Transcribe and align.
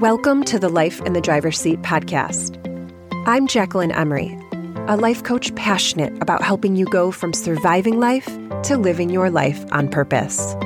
Welcome 0.00 0.44
to 0.44 0.58
the 0.58 0.70
Life 0.70 1.02
in 1.02 1.12
the 1.12 1.20
Driver's 1.20 1.60
Seat 1.60 1.82
podcast. 1.82 2.56
I'm 3.26 3.46
Jacquelyn 3.46 3.94
Emery, 3.94 4.34
a 4.88 4.96
life 4.96 5.24
coach 5.24 5.54
passionate 5.56 6.16
about 6.22 6.42
helping 6.42 6.74
you 6.74 6.86
go 6.86 7.10
from 7.10 7.34
surviving 7.34 8.00
life 8.00 8.24
to 8.62 8.78
living 8.78 9.10
your 9.10 9.28
life 9.28 9.62
on 9.72 9.90
purpose. 9.90 10.56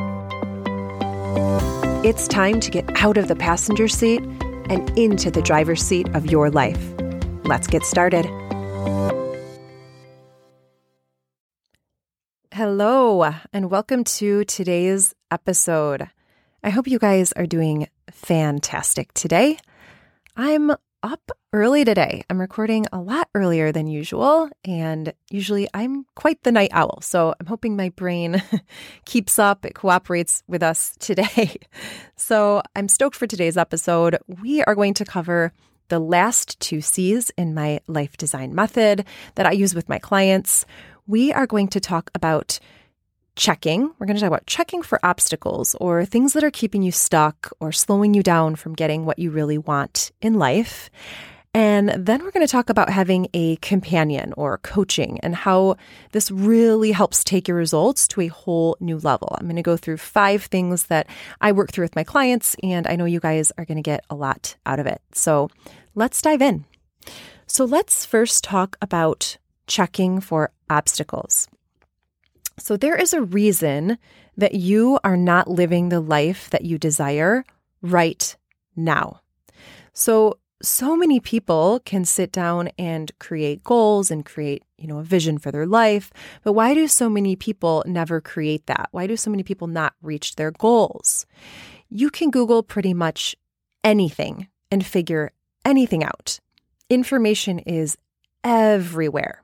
It's 2.06 2.28
time 2.28 2.60
to 2.60 2.70
get 2.70 2.88
out 3.02 3.16
of 3.16 3.26
the 3.26 3.34
passenger 3.34 3.88
seat 3.88 4.22
and 4.70 4.96
into 4.96 5.32
the 5.32 5.42
driver's 5.42 5.82
seat 5.82 6.08
of 6.14 6.26
your 6.26 6.48
life. 6.48 6.94
Let's 7.42 7.66
get 7.66 7.82
started. 7.82 8.26
Hello, 12.52 13.34
and 13.52 13.68
welcome 13.68 14.04
to 14.04 14.44
today's 14.44 15.12
episode. 15.32 16.08
I 16.64 16.70
hope 16.70 16.88
you 16.88 16.98
guys 16.98 17.30
are 17.32 17.44
doing 17.44 17.88
fantastic 18.10 19.12
today. 19.12 19.58
I'm 20.34 20.70
up 21.02 21.30
early 21.52 21.84
today. 21.84 22.24
I'm 22.30 22.40
recording 22.40 22.86
a 22.90 22.98
lot 23.02 23.28
earlier 23.34 23.70
than 23.70 23.86
usual, 23.86 24.48
and 24.64 25.12
usually 25.28 25.68
I'm 25.74 26.06
quite 26.14 26.42
the 26.42 26.52
night 26.52 26.70
owl. 26.72 27.02
So 27.02 27.34
I'm 27.38 27.44
hoping 27.44 27.76
my 27.76 27.90
brain 27.90 28.42
keeps 29.04 29.38
up, 29.38 29.66
it 29.66 29.74
cooperates 29.74 30.42
with 30.48 30.62
us 30.62 30.96
today. 31.00 31.56
So 32.16 32.62
I'm 32.74 32.88
stoked 32.88 33.16
for 33.16 33.26
today's 33.26 33.58
episode. 33.58 34.16
We 34.40 34.62
are 34.62 34.74
going 34.74 34.94
to 34.94 35.04
cover 35.04 35.52
the 35.88 35.98
last 35.98 36.58
two 36.60 36.80
C's 36.80 37.30
in 37.36 37.52
my 37.52 37.80
life 37.86 38.16
design 38.16 38.54
method 38.54 39.04
that 39.34 39.44
I 39.44 39.50
use 39.50 39.74
with 39.74 39.90
my 39.90 39.98
clients. 39.98 40.64
We 41.06 41.30
are 41.32 41.46
going 41.46 41.68
to 41.68 41.80
talk 41.80 42.10
about 42.14 42.58
checking. 43.36 43.92
We're 43.98 44.06
going 44.06 44.16
to 44.16 44.20
talk 44.20 44.28
about 44.28 44.46
checking 44.46 44.82
for 44.82 45.04
obstacles 45.04 45.74
or 45.80 46.04
things 46.04 46.32
that 46.32 46.44
are 46.44 46.50
keeping 46.50 46.82
you 46.82 46.92
stuck 46.92 47.50
or 47.60 47.72
slowing 47.72 48.14
you 48.14 48.22
down 48.22 48.56
from 48.56 48.74
getting 48.74 49.04
what 49.04 49.18
you 49.18 49.30
really 49.30 49.58
want 49.58 50.12
in 50.20 50.34
life. 50.34 50.90
And 51.56 51.90
then 51.90 52.24
we're 52.24 52.32
going 52.32 52.44
to 52.44 52.50
talk 52.50 52.68
about 52.68 52.90
having 52.90 53.28
a 53.32 53.54
companion 53.56 54.34
or 54.36 54.58
coaching 54.58 55.20
and 55.20 55.36
how 55.36 55.76
this 56.10 56.28
really 56.32 56.90
helps 56.90 57.22
take 57.22 57.46
your 57.46 57.56
results 57.56 58.08
to 58.08 58.22
a 58.22 58.26
whole 58.26 58.76
new 58.80 58.98
level. 58.98 59.36
I'm 59.38 59.46
going 59.46 59.54
to 59.54 59.62
go 59.62 59.76
through 59.76 59.98
five 59.98 60.42
things 60.42 60.86
that 60.86 61.06
I 61.40 61.52
work 61.52 61.70
through 61.70 61.84
with 61.84 61.94
my 61.94 62.02
clients, 62.02 62.56
and 62.64 62.88
I 62.88 62.96
know 62.96 63.04
you 63.04 63.20
guys 63.20 63.52
are 63.56 63.64
going 63.64 63.76
to 63.76 63.82
get 63.82 64.04
a 64.10 64.16
lot 64.16 64.56
out 64.66 64.80
of 64.80 64.86
it. 64.86 65.00
So 65.12 65.48
let's 65.94 66.20
dive 66.20 66.42
in. 66.42 66.64
So 67.46 67.64
let's 67.64 68.04
first 68.04 68.42
talk 68.42 68.76
about 68.82 69.36
checking 69.68 70.20
for 70.20 70.50
obstacles. 70.68 71.46
So 72.58 72.76
there 72.76 72.96
is 72.96 73.12
a 73.12 73.22
reason 73.22 73.98
that 74.36 74.54
you 74.54 74.98
are 75.04 75.16
not 75.16 75.48
living 75.48 75.88
the 75.88 76.00
life 76.00 76.50
that 76.50 76.64
you 76.64 76.78
desire 76.78 77.44
right 77.82 78.36
now. 78.76 79.20
So 79.92 80.38
so 80.62 80.96
many 80.96 81.20
people 81.20 81.80
can 81.84 82.04
sit 82.04 82.32
down 82.32 82.70
and 82.78 83.12
create 83.18 83.62
goals 83.62 84.10
and 84.10 84.24
create, 84.24 84.62
you 84.78 84.86
know, 84.86 84.98
a 84.98 85.04
vision 85.04 85.36
for 85.36 85.52
their 85.52 85.66
life, 85.66 86.10
but 86.42 86.54
why 86.54 86.72
do 86.74 86.88
so 86.88 87.10
many 87.10 87.36
people 87.36 87.84
never 87.86 88.20
create 88.20 88.66
that? 88.66 88.88
Why 88.90 89.06
do 89.06 89.16
so 89.16 89.30
many 89.30 89.42
people 89.42 89.66
not 89.66 89.94
reach 90.00 90.36
their 90.36 90.52
goals? 90.52 91.26
You 91.90 92.08
can 92.08 92.30
Google 92.30 92.62
pretty 92.62 92.94
much 92.94 93.36
anything 93.82 94.48
and 94.70 94.84
figure 94.84 95.32
anything 95.64 96.02
out. 96.02 96.40
Information 96.88 97.58
is 97.58 97.98
everywhere. 98.42 99.43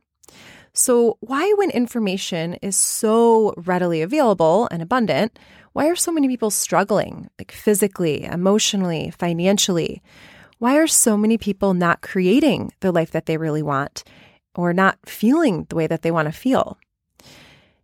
So, 0.73 1.17
why, 1.21 1.53
when 1.57 1.71
information 1.71 2.55
is 2.55 2.77
so 2.77 3.55
readily 3.57 4.03
available 4.03 4.69
and 4.71 4.83
abundant, 4.83 5.39
why 5.73 5.89
are 5.89 5.97
so 5.97 6.13
many 6.13 6.29
people 6.29 6.51
struggling, 6.51 7.29
like 7.39 7.51
physically, 7.51 8.25
emotionally, 8.25 9.13
financially? 9.19 10.03
Why 10.59 10.77
are 10.77 10.87
so 10.87 11.17
many 11.17 11.39
people 11.39 11.75
not 11.75 12.03
creating 12.03 12.73
the 12.81 12.93
life 12.93 13.11
that 13.13 13.27
they 13.27 13.37
really 13.37 13.63
want 13.63 14.05
or 14.55 14.73
not 14.73 14.99
feeling 15.07 15.65
the 15.69 15.77
way 15.77 15.87
that 15.87 16.03
they 16.03 16.11
want 16.11 16.27
to 16.27 16.33
feel? 16.33 16.79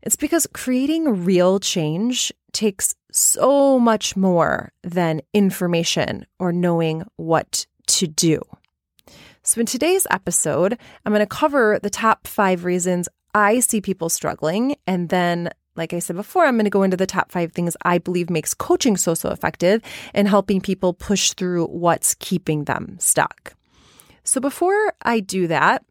It's 0.03 0.17
because 0.17 0.47
creating 0.53 1.25
real 1.25 1.59
change 1.59 2.33
takes 2.53 2.95
so 3.11 3.79
much 3.79 4.17
more 4.17 4.73
than 4.83 5.23
information 5.33 6.27
or 6.39 6.53
knowing 6.53 7.03
what 7.17 7.67
to 7.87 8.07
do. 8.07 8.41
So, 9.47 9.61
in 9.61 9.67
today's 9.67 10.09
episode, 10.11 10.77
I'm 11.05 11.13
going 11.13 11.21
to 11.21 11.27
cover 11.27 11.79
the 11.81 11.89
top 11.89 12.27
five 12.27 12.65
reasons 12.65 13.09
I 13.33 13.61
see 13.61 13.81
people 13.81 14.09
struggling. 14.09 14.75
And 14.89 15.09
then, 15.09 15.51
like 15.77 15.93
I 15.93 16.01
said 16.01 16.17
before, 16.17 16.45
I'm 16.45 16.57
going 16.57 16.65
to 16.65 16.71
go 16.71 16.83
into 16.83 16.97
the 16.97 17.07
top 17.07 17.31
five 17.31 17.53
things 17.53 17.77
I 17.83 17.99
believe 17.99 18.29
makes 18.29 18.55
coaching 18.55 18.97
so, 18.97 19.15
so 19.15 19.31
effective 19.31 19.83
in 20.13 20.27
helping 20.27 20.61
people 20.61 20.95
push 20.95 21.33
through 21.33 21.67
what's 21.67 22.17
keeping 22.17 22.65
them 22.65 22.97
stuck. 22.99 23.55
So, 24.25 24.41
before 24.41 24.93
I 25.03 25.21
do 25.21 25.47
that, 25.47 25.85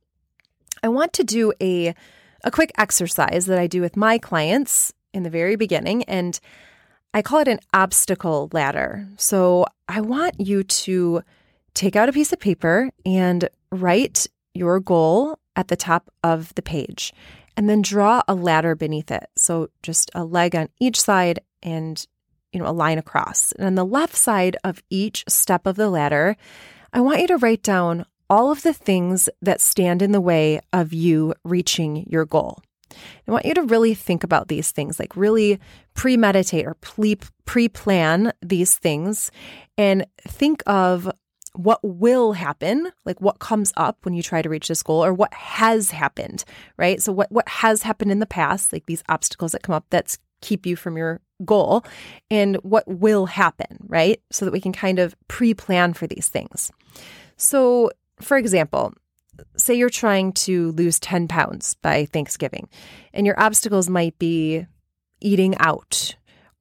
I 0.84 0.90
want 0.90 1.14
to 1.14 1.24
do 1.24 1.54
a, 1.62 1.96
a 2.44 2.52
quick 2.52 2.74
exercise 2.78 3.46
that 3.46 3.58
I 3.58 3.68
do 3.68 3.80
with 3.80 3.96
my 3.96 4.18
clients 4.18 4.92
in 5.14 5.24
the 5.24 5.30
very 5.30 5.56
beginning. 5.56 6.04
And 6.04 6.38
I 7.14 7.22
call 7.22 7.40
it 7.40 7.48
an 7.48 7.62
obstacle 7.74 8.50
ladder. 8.52 9.08
So, 9.16 9.66
I 9.88 10.02
want 10.02 10.42
you 10.42 10.64
to 10.64 11.24
take 11.76 11.96
out 11.96 12.10
a 12.10 12.14
piece 12.14 12.34
of 12.34 12.40
paper 12.40 12.90
and 13.06 13.48
write 13.72 14.26
your 14.56 14.80
goal 14.80 15.38
at 15.56 15.68
the 15.68 15.76
top 15.76 16.10
of 16.24 16.56
the 16.56 16.62
page 16.62 17.14
and 17.56 17.70
then 17.70 17.82
draw 17.82 18.24
a 18.28 18.34
ladder 18.34 18.76
beneath 18.76 19.12
it. 19.12 19.30
So 19.36 19.70
just 19.84 20.10
a 20.16 20.24
leg 20.24 20.56
on 20.56 20.70
each 20.80 21.00
side 21.00 21.40
and 21.62 22.04
you 22.52 22.60
know 22.60 22.68
a 22.68 22.72
line 22.72 22.98
across. 22.98 23.52
And 23.54 23.68
on 23.68 23.76
the 23.76 23.86
left 23.86 24.16
side 24.16 24.58
of 24.64 24.82
each 24.90 25.24
step 25.28 25.68
of 25.68 25.76
the 25.76 25.90
ladder, 25.90 26.38
I 26.94 27.02
want 27.02 27.22
you 27.22 27.28
to 27.28 27.38
write 27.38 27.62
down 27.62 28.06
all 28.30 28.52
of 28.52 28.64
the 28.64 28.74
things 28.74 29.30
that 29.42 29.62
stand 29.62 30.02
in 30.02 30.12
the 30.12 30.22
way 30.22 30.60
of 30.74 30.94
you 30.94 31.34
reaching 31.44 32.08
your 32.10 32.26
goal. 32.26 32.60
I 33.28 33.32
want 33.32 33.46
you 33.46 33.54
to 33.56 33.64
really 33.64 33.94
think 33.94 34.24
about 34.24 34.48
these 34.48 34.72
things, 34.72 35.00
like 35.00 35.16
really 35.16 35.60
premeditate 35.96 36.66
or 36.66 36.76
pre 36.76 37.68
plan 37.68 38.32
these 38.42 38.76
things 38.76 39.32
and 39.78 40.06
think 40.22 40.64
of 40.66 41.12
what 41.56 41.80
will 41.84 42.34
happen, 42.34 42.92
like 43.06 43.22
what 43.22 43.40
comes 43.40 43.72
up 43.78 43.98
when 44.04 44.14
you 44.14 44.22
try 44.22 44.42
to 44.42 44.50
reach 44.50 44.68
this 44.68 44.84
goal, 44.84 45.04
or 45.04 45.14
what 45.14 45.34
has 45.34 45.92
happened, 45.92 46.44
right? 46.78 47.02
So 47.02 47.12
what 47.12 47.32
what 47.32 47.48
has 47.48 47.84
happened 47.84 48.12
in 48.12 48.20
the 48.20 48.26
past, 48.26 48.74
like 48.74 48.86
these 48.86 49.04
obstacles 49.10 49.54
that 49.54 49.64
come 49.64 49.76
up 49.76 49.86
that 49.90 50.18
keep 50.42 50.66
you 50.66 50.76
from 50.76 50.98
your 50.98 51.22
goal, 51.44 51.84
and 52.30 52.58
what 52.58 52.88
will 52.88 53.26
happen, 53.26 53.78
right? 53.88 54.22
So 54.32 54.46
that 54.46 54.52
we 54.52 54.62
can 54.62 54.74
kind 54.74 55.00
of 55.00 55.16
pre-plan 55.28 55.94
for 55.94 56.08
these 56.08 56.28
things. 56.28 56.72
So, 57.38 57.92
for 58.22 58.38
example, 58.38 58.94
say 59.58 59.74
you're 59.76 59.90
trying 59.90 60.34
to 60.34 60.72
lose 60.74 61.00
10 61.00 61.28
pounds 61.28 61.76
by 61.82 62.06
Thanksgiving, 62.06 62.70
and 63.14 63.26
your 63.26 63.40
obstacles 63.40 63.90
might 63.90 64.18
be 64.20 64.66
eating 65.22 65.56
out 65.58 66.16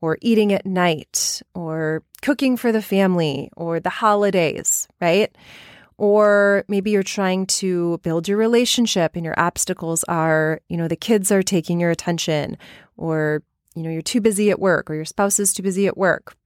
or 0.04 0.18
eating 0.20 0.52
at 0.52 0.66
night 0.66 1.40
or 1.54 2.02
cooking 2.20 2.58
for 2.58 2.72
the 2.72 2.82
family 2.82 3.48
or 3.56 3.80
the 3.80 3.88
holidays, 3.88 4.86
right? 5.00 5.34
Or 5.96 6.66
maybe 6.68 6.90
you're 6.90 7.02
trying 7.02 7.46
to 7.46 7.96
build 8.02 8.28
your 8.28 8.36
relationship 8.36 9.16
and 9.16 9.24
your 9.24 9.38
obstacles 9.38 10.04
are, 10.04 10.60
you 10.68 10.76
know, 10.76 10.88
the 10.88 10.94
kids 10.94 11.32
are 11.32 11.42
taking 11.42 11.80
your 11.80 11.90
attention 11.90 12.58
or, 12.98 13.42
you 13.74 13.82
know, 13.82 13.88
you're 13.88 14.02
too 14.02 14.20
busy 14.20 14.50
at 14.50 14.60
work 14.60 14.90
or 14.90 14.94
your 14.94 15.06
spouse 15.06 15.40
is 15.40 15.54
too 15.54 15.62
busy 15.62 15.86
at 15.86 15.96
work. 15.96 16.36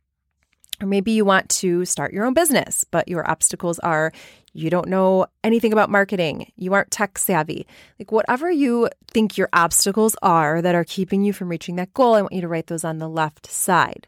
Or 0.81 0.87
maybe 0.87 1.11
you 1.11 1.25
want 1.25 1.49
to 1.49 1.85
start 1.85 2.13
your 2.13 2.27
own 2.27 2.35
business, 2.35 2.85
but 2.85 3.09
your 3.09 3.29
obstacles 3.29 3.81
are 3.81 4.13
you 4.59 4.71
don't 4.71 4.89
know 4.89 5.27
anything 5.45 5.73
about 5.73 5.91
marketing, 5.91 6.51
you 6.57 6.75
aren't 6.75 6.91
tech 6.91 7.19
savvy. 7.19 7.67
Like, 7.99 8.11
whatever 8.13 8.51
you 8.51 8.89
think 9.07 9.39
your 9.39 9.49
obstacles 9.53 10.17
are 10.23 10.61
that 10.61 10.75
are 10.75 10.85
keeping 10.85 11.25
you 11.25 11.33
from 11.33 11.49
reaching 11.49 11.77
that 11.77 11.95
goal, 11.95 12.15
I 12.15 12.23
want 12.23 12.35
you 12.35 12.41
to 12.41 12.49
write 12.49 12.67
those 12.67 12.85
on 12.85 12.99
the 12.99 13.09
left 13.09 13.47
side. 13.47 14.07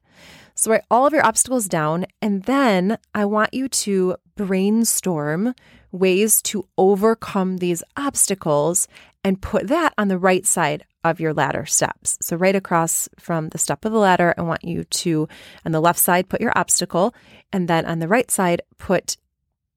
So, 0.55 0.73
write 0.73 0.85
all 0.91 1.07
of 1.07 1.13
your 1.13 1.25
obstacles 1.25 1.69
down, 1.69 2.07
and 2.21 2.43
then 2.45 2.99
I 3.15 3.25
want 3.25 3.55
you 3.55 3.69
to 3.69 4.17
brainstorm 4.37 5.55
ways 5.93 6.43
to 6.43 6.67
overcome 6.77 7.59
these 7.59 7.83
obstacles 7.97 8.89
and 9.25 9.41
put 9.41 9.69
that 9.69 9.95
on 9.97 10.09
the 10.09 10.19
right 10.19 10.47
side 10.47 10.85
of 11.03 11.21
your 11.21 11.33
ladder 11.33 11.65
steps. 11.65 12.19
So, 12.21 12.37
right 12.37 12.57
across 12.57 13.09
from 13.19 13.49
the 13.49 13.59
step 13.59 13.85
of 13.85 13.93
the 13.93 13.99
ladder, 13.99 14.35
I 14.37 14.43
want 14.43 14.65
you 14.65 14.85
to, 14.85 15.29
on 15.65 15.73
the 15.73 15.81
left 15.81 15.99
side, 15.99 16.29
put 16.29 16.41
your 16.41 16.53
obstacle, 16.57 17.15
and 17.53 17.69
then 17.69 17.87
on 17.87 18.01
the 18.01 18.09
right 18.09 18.31
side, 18.31 18.63
put 18.79 19.17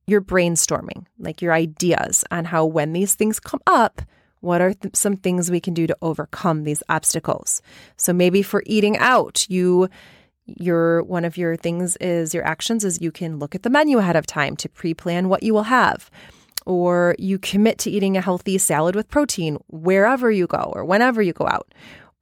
your 0.08 0.22
brainstorming, 0.22 1.06
like 1.20 1.42
your 1.42 1.54
ideas 1.54 2.24
on 2.32 2.46
how 2.46 2.66
when 2.66 2.94
these 2.94 3.16
things 3.16 3.40
come 3.40 3.62
up, 3.68 4.02
what 4.42 4.62
are 4.62 4.74
th- 4.74 4.96
some 4.96 5.16
things 5.16 5.50
we 5.50 5.62
can 5.62 5.74
do 5.74 5.88
to 5.88 5.98
overcome 6.02 6.64
these 6.64 6.84
obstacles? 6.90 7.62
So, 7.96 8.12
maybe 8.12 8.42
for 8.42 8.64
eating 8.66 8.98
out, 8.98 9.46
you 9.50 9.90
your 10.46 11.04
one 11.04 11.24
of 11.24 11.38
your 11.38 11.56
things 11.56 11.96
is 11.98 12.34
your 12.34 12.46
actions 12.46 12.84
is 12.84 13.02
you 13.02 13.12
can 13.12 13.40
look 13.40 13.56
at 13.56 13.64
the 13.64 13.70
menu 13.70 13.98
ahead 13.98 14.18
of 14.18 14.26
time 14.26 14.58
to 14.58 14.68
pre-plan 14.68 15.30
what 15.30 15.42
you 15.42 15.54
will 15.54 15.64
have 15.64 16.12
or 16.66 17.16
you 17.18 17.38
commit 17.38 17.78
to 17.78 17.92
eating 17.92 18.18
a 18.18 18.22
healthy 18.22 18.58
salad 18.58 18.96
with 18.96 19.10
protein 19.10 19.58
wherever 19.68 20.32
you 20.32 20.48
go 20.48 20.72
or 20.76 20.86
whenever 20.86 21.22
you 21.22 21.34
go 21.34 21.48
out. 21.48 21.74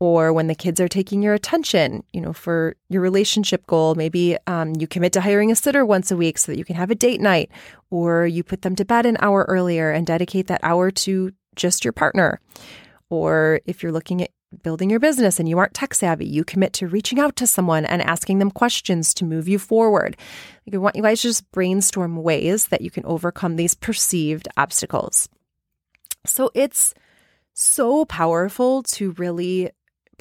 Or 0.02 0.34
when 0.34 0.48
the 0.48 0.56
kids 0.56 0.80
are 0.80 0.88
taking 0.88 1.22
your 1.22 1.36
attention, 1.36 2.04
you 2.12 2.20
know, 2.20 2.34
for 2.34 2.76
your 2.90 3.04
relationship 3.04 3.68
goal, 3.68 3.94
maybe 3.94 4.36
um, 4.48 4.74
you 4.80 4.88
commit 4.88 5.14
to 5.14 5.22
hiring 5.22 5.52
a 5.52 5.56
sitter 5.56 5.86
once 5.86 6.10
a 6.10 6.18
week 6.18 6.40
so 6.40 6.52
that 6.52 6.58
you 6.58 6.66
can 6.66 6.76
have 6.76 6.90
a 6.90 6.96
date 6.96 7.22
night, 7.22 7.52
or 7.92 8.26
you 8.26 8.44
put 8.44 8.64
them 8.64 8.76
to 8.76 8.84
bed 8.84 9.06
an 9.06 9.16
hour 9.20 9.46
earlier 9.48 9.92
and 9.92 10.08
dedicate 10.08 10.48
that 10.48 10.60
hour 10.64 10.90
to 10.90 11.32
just 11.56 11.86
your 11.86 11.92
partner. 11.92 12.42
Or 13.12 13.62
if 13.68 13.84
you're 13.84 13.92
looking 13.92 14.24
at 14.24 14.32
building 14.64 14.90
your 14.90 15.00
business 15.00 15.40
and 15.40 15.48
you 15.48 15.60
aren't 15.60 15.76
tech 15.76 15.94
savvy, 15.94 16.26
you 16.26 16.44
commit 16.44 16.74
to 16.74 16.88
reaching 16.88 17.20
out 17.20 17.36
to 17.36 17.46
someone 17.46 17.86
and 17.86 18.02
asking 18.02 18.40
them 18.40 18.50
questions 18.50 19.14
to 19.14 19.24
move 19.24 19.48
you 19.48 19.60
forward. 19.60 20.18
I 20.74 20.78
want 20.78 20.96
you 20.96 21.04
guys 21.04 21.22
to 21.22 21.28
just 21.28 21.52
brainstorm 21.52 22.24
ways 22.24 22.70
that 22.70 22.82
you 22.82 22.90
can 22.90 23.06
overcome 23.06 23.56
these 23.56 23.76
perceived 23.76 24.48
obstacles. 24.58 25.30
So 26.26 26.50
it's 26.56 26.96
so 27.54 28.06
powerful 28.06 28.82
to 28.82 29.12
really 29.12 29.70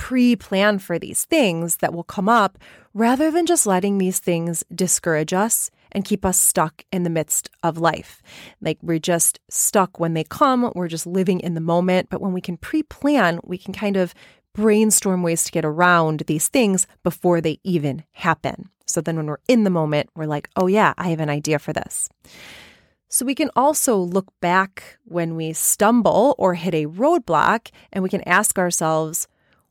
pre 0.00 0.34
plan 0.34 0.78
for 0.78 0.98
these 0.98 1.26
things 1.26 1.76
that 1.76 1.92
will 1.92 2.02
come 2.02 2.26
up 2.26 2.56
rather 2.94 3.30
than 3.30 3.44
just 3.44 3.66
letting 3.66 3.98
these 3.98 4.18
things 4.18 4.64
discourage 4.74 5.34
us 5.34 5.70
and 5.92 6.06
keep 6.06 6.24
us 6.24 6.40
stuck 6.40 6.82
in 6.90 7.02
the 7.02 7.10
midst 7.10 7.50
of 7.62 7.76
life. 7.76 8.22
Like 8.62 8.78
we're 8.80 8.98
just 8.98 9.40
stuck 9.50 10.00
when 10.00 10.14
they 10.14 10.24
come, 10.24 10.72
we're 10.74 10.88
just 10.88 11.06
living 11.06 11.38
in 11.40 11.52
the 11.52 11.60
moment. 11.60 12.08
But 12.08 12.22
when 12.22 12.32
we 12.32 12.40
can 12.40 12.56
pre 12.56 12.82
plan, 12.82 13.40
we 13.44 13.58
can 13.58 13.74
kind 13.74 13.98
of 13.98 14.14
brainstorm 14.54 15.22
ways 15.22 15.44
to 15.44 15.52
get 15.52 15.66
around 15.66 16.20
these 16.26 16.48
things 16.48 16.86
before 17.02 17.42
they 17.42 17.58
even 17.62 18.02
happen. 18.12 18.70
So 18.86 19.02
then 19.02 19.18
when 19.18 19.26
we're 19.26 19.36
in 19.48 19.64
the 19.64 19.70
moment, 19.70 20.08
we're 20.16 20.24
like, 20.24 20.48
oh 20.56 20.66
yeah, 20.66 20.94
I 20.96 21.10
have 21.10 21.20
an 21.20 21.28
idea 21.28 21.58
for 21.58 21.74
this. 21.74 22.08
So 23.10 23.26
we 23.26 23.34
can 23.34 23.50
also 23.54 23.98
look 23.98 24.32
back 24.40 24.96
when 25.04 25.36
we 25.36 25.52
stumble 25.52 26.34
or 26.38 26.54
hit 26.54 26.74
a 26.74 26.86
roadblock 26.86 27.68
and 27.92 28.02
we 28.02 28.08
can 28.08 28.26
ask 28.26 28.58
ourselves, 28.58 29.28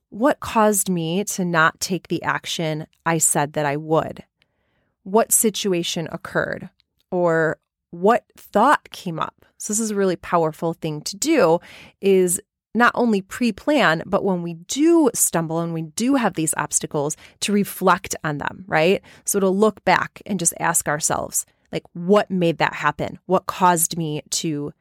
what 0.09 0.39
caused 0.39 0.89
me 0.89 1.23
to 1.23 1.45
not 1.45 1.79
take 1.79 2.07
the 2.07 2.21
action 2.23 2.88
I 3.06 3.17
said 3.17 3.53
that 3.53 3.65
I 3.65 3.77
would? 3.77 4.23
What 5.03 5.31
situation 5.31 6.07
occurred? 6.11 6.69
Or 7.11 7.57
what 7.91 8.25
thought 8.38 8.89
came 8.91 9.19
up? 9.19 9.45
So 9.57 9.73
this 9.73 9.79
is 9.79 9.91
a 9.91 9.95
really 9.95 10.15
powerful 10.15 10.73
thing 10.73 11.01
to 11.01 11.15
do 11.17 11.59
is 12.01 12.41
not 12.75 12.91
only 12.95 13.21
pre-plan, 13.21 14.03
but 14.06 14.23
when 14.23 14.44
we 14.44 14.53
do 14.53 15.09
stumble 15.13 15.59
and 15.59 15.73
we 15.73 15.81
do 15.81 16.15
have 16.15 16.35
these 16.35 16.53
obstacles 16.55 17.17
to 17.41 17.51
reflect 17.51 18.15
on 18.23 18.38
them, 18.38 18.63
right? 18.67 19.01
So 19.25 19.39
to 19.39 19.50
look 19.50 19.83
back 19.85 20.21
and 20.25 20.39
just 20.39 20.53
ask 20.59 20.88
ourselves, 20.88 21.45
like 21.71 21.83
what 21.94 22.29
made 22.29 22.59
that 22.59 22.73
happen? 22.73 23.19
What 23.25 23.47
caused 23.47 23.97
me 23.97 24.21
to 24.31 24.71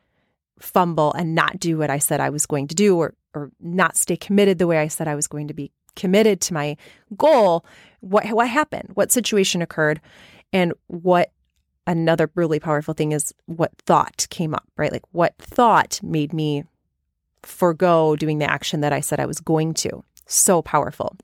fumble 0.59 1.13
and 1.15 1.35
not 1.35 1.59
do 1.59 1.79
what 1.79 1.91
I 1.91 1.99
said 1.99 2.21
I 2.21 2.31
was 2.31 2.47
going 2.47 2.69
to 2.69 2.75
do 2.75 2.97
or 2.97 3.15
or 3.35 3.51
not 3.61 3.97
stay 3.97 4.17
committed 4.17 4.59
the 4.59 4.67
way 4.67 4.79
I 4.79 4.89
said 4.89 5.09
I 5.09 5.15
was 5.15 5.27
going 5.27 5.49
to 5.49 5.55
be 5.55 5.71
committed 5.97 6.41
to 6.43 6.55
my 6.55 6.77
goal, 7.17 7.65
what 8.01 8.27
what 8.29 8.49
happened? 8.49 8.91
What 8.95 9.13
situation 9.13 9.63
occurred? 9.63 10.01
And 10.53 10.73
what 10.87 11.33
another 11.87 12.31
really 12.35 12.61
powerful 12.61 12.95
thing 12.95 13.13
is 13.13 13.35
what 13.47 13.73
thought 13.79 14.27
came 14.31 14.55
up, 14.55 14.65
right? 14.77 14.93
Like 14.93 15.05
what 15.13 15.35
thought 15.39 16.01
made 16.03 16.33
me 16.33 16.65
forego 17.43 18.17
doing 18.17 18.39
the 18.39 18.51
action 18.51 18.81
that 18.81 18.93
I 18.93 19.01
said 19.01 19.21
I 19.21 19.27
was 19.27 19.41
going 19.41 19.75
to. 19.75 20.05
So 20.27 20.63
powerful. 20.63 21.17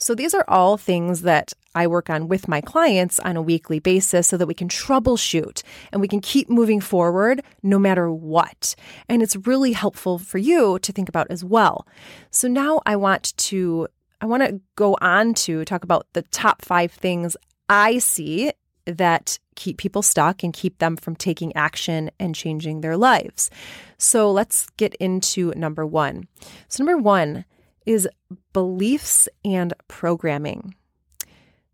So 0.00 0.14
these 0.14 0.34
are 0.34 0.44
all 0.48 0.76
things 0.76 1.22
that 1.22 1.52
I 1.74 1.86
work 1.86 2.10
on 2.10 2.26
with 2.26 2.48
my 2.48 2.60
clients 2.60 3.20
on 3.20 3.36
a 3.36 3.42
weekly 3.42 3.78
basis 3.78 4.26
so 4.26 4.36
that 4.38 4.46
we 4.46 4.54
can 4.54 4.68
troubleshoot 4.68 5.62
and 5.92 6.00
we 6.00 6.08
can 6.08 6.20
keep 6.20 6.48
moving 6.48 6.80
forward 6.80 7.42
no 7.62 7.78
matter 7.78 8.10
what. 8.10 8.74
And 9.08 9.22
it's 9.22 9.36
really 9.36 9.72
helpful 9.72 10.18
for 10.18 10.38
you 10.38 10.78
to 10.80 10.90
think 10.90 11.08
about 11.08 11.30
as 11.30 11.44
well. 11.44 11.86
So 12.30 12.48
now 12.48 12.80
I 12.86 12.96
want 12.96 13.36
to 13.36 13.88
I 14.22 14.26
want 14.26 14.42
to 14.42 14.60
go 14.76 14.96
on 15.00 15.32
to 15.32 15.64
talk 15.64 15.84
about 15.84 16.06
the 16.12 16.22
top 16.22 16.62
5 16.62 16.92
things 16.92 17.36
I 17.68 17.98
see 17.98 18.52
that 18.84 19.38
keep 19.54 19.78
people 19.78 20.02
stuck 20.02 20.42
and 20.42 20.52
keep 20.52 20.78
them 20.78 20.96
from 20.96 21.14
taking 21.14 21.54
action 21.54 22.10
and 22.18 22.34
changing 22.34 22.80
their 22.80 22.96
lives. 22.96 23.50
So 23.98 24.30
let's 24.30 24.68
get 24.76 24.94
into 24.96 25.52
number 25.56 25.86
1. 25.86 26.26
So 26.68 26.84
number 26.84 27.00
1 27.00 27.44
is 27.86 28.08
beliefs 28.52 29.28
and 29.44 29.72
programming. 29.88 30.74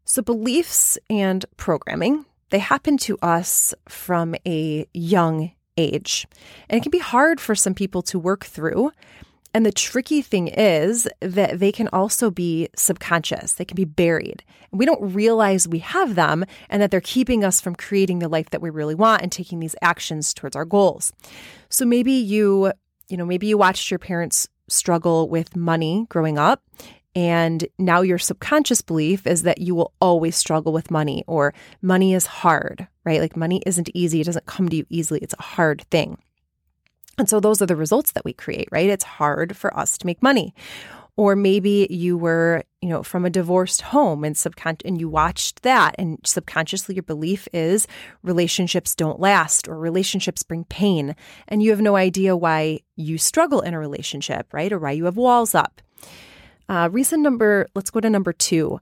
So, 0.05 0.23
beliefs 0.23 0.99
and 1.11 1.45
programming, 1.57 2.27
they 2.51 2.61
happen 2.61 2.97
to 2.99 3.19
us 3.23 3.75
from 3.89 4.35
a 4.47 4.87
young 4.95 5.53
age. 5.77 6.27
And 6.69 6.79
it 6.79 6.83
can 6.83 6.91
be 6.91 6.99
hard 6.99 7.41
for 7.41 7.55
some 7.55 7.75
people 7.75 8.03
to 8.03 8.19
work 8.19 8.45
through. 8.45 8.93
And 9.53 9.65
the 9.65 9.73
tricky 9.73 10.21
thing 10.21 10.49
is 10.49 11.09
that 11.21 11.59
they 11.59 11.73
can 11.73 11.89
also 11.89 12.31
be 12.31 12.69
subconscious, 12.77 13.55
they 13.55 13.65
can 13.65 13.75
be 13.75 13.87
buried. 13.87 14.45
We 14.71 14.85
don't 14.85 15.15
realize 15.15 15.67
we 15.67 15.79
have 15.79 16.15
them 16.15 16.45
and 16.69 16.83
that 16.83 16.91
they're 16.91 17.01
keeping 17.01 17.43
us 17.43 17.61
from 17.61 17.75
creating 17.75 18.19
the 18.19 18.29
life 18.29 18.51
that 18.51 18.61
we 18.61 18.69
really 18.69 18.95
want 18.95 19.23
and 19.23 19.33
taking 19.33 19.61
these 19.61 19.75
actions 19.81 20.35
towards 20.35 20.57
our 20.57 20.67
goals. 20.67 21.13
So 21.71 21.87
maybe 21.87 22.13
you, 22.13 22.73
you 23.09 23.17
know, 23.17 23.25
maybe 23.25 23.47
you 23.47 23.57
watched 23.57 23.91
your 23.91 23.99
parents 23.99 24.47
struggle 24.69 25.29
with 25.29 25.57
money 25.57 26.07
growing 26.09 26.39
up. 26.39 26.63
And 27.15 27.67
now 27.79 28.03
your 28.03 28.19
subconscious 28.19 28.83
belief 28.83 29.27
is 29.27 29.43
that 29.45 29.59
you 29.59 29.75
will 29.75 29.95
always 30.01 30.37
struggle 30.37 30.73
with 30.73 30.91
money 30.91 31.25
or 31.27 31.55
money 31.81 32.13
is 32.13 32.27
hard, 32.27 32.87
right? 33.05 33.23
Like 33.23 33.37
money 33.37 33.63
isn't 33.65 33.89
easy. 33.95 34.21
It 34.21 34.25
doesn't 34.25 34.45
come 34.45 34.69
to 34.69 34.77
you 34.77 34.87
easily. 34.91 35.21
It's 35.21 35.35
a 35.39 35.43
hard 35.43 35.83
thing. 35.91 36.19
And 37.19 37.29
so 37.29 37.41
those 37.41 37.63
are 37.63 37.67
the 37.67 37.75
results 37.75 38.13
that 38.13 38.25
we 38.27 38.35
create, 38.35 38.69
right? 38.71 38.91
It's 38.91 39.05
hard 39.05 39.57
for 39.57 39.75
us 39.75 39.97
to 39.99 40.07
make 40.07 40.23
money. 40.23 40.55
Or 41.17 41.35
maybe 41.35 41.87
you 41.89 42.19
were, 42.19 42.65
you 42.87 42.93
know, 42.93 43.03
from 43.03 43.25
a 43.25 43.31
divorced 43.31 43.83
home 43.83 44.23
and 44.23 44.37
subcon- 44.37 44.81
and 44.85 45.01
you 45.01 45.09
watched 45.09 45.63
that 45.63 45.97
and 45.99 46.21
subconsciously 46.25 46.95
your 46.95 47.03
belief 47.03 47.49
is 47.53 47.89
relationships 48.23 48.95
don't 48.95 49.19
last 49.19 49.67
or 49.67 49.77
relationships 49.77 50.45
bring 50.45 50.63
pain 50.67 51.17
and 51.49 51.65
you 51.65 51.71
have 51.71 51.81
no 51.81 51.97
idea 51.97 52.37
why 52.37 52.79
you 52.95 53.19
struggle 53.19 53.61
in 53.61 53.75
a 53.75 53.79
relationship, 53.81 54.47
right? 54.55 54.73
Or 54.73 54.79
why 54.79 54.93
you 54.93 55.07
have 55.07 55.17
walls 55.17 55.53
up. 55.53 55.83
Uh, 56.69 56.89
reason 56.93 57.23
number, 57.23 57.67
let's 57.75 57.91
go 57.91 57.99
to 57.99 58.09
number 58.09 58.33
two, 58.33 58.79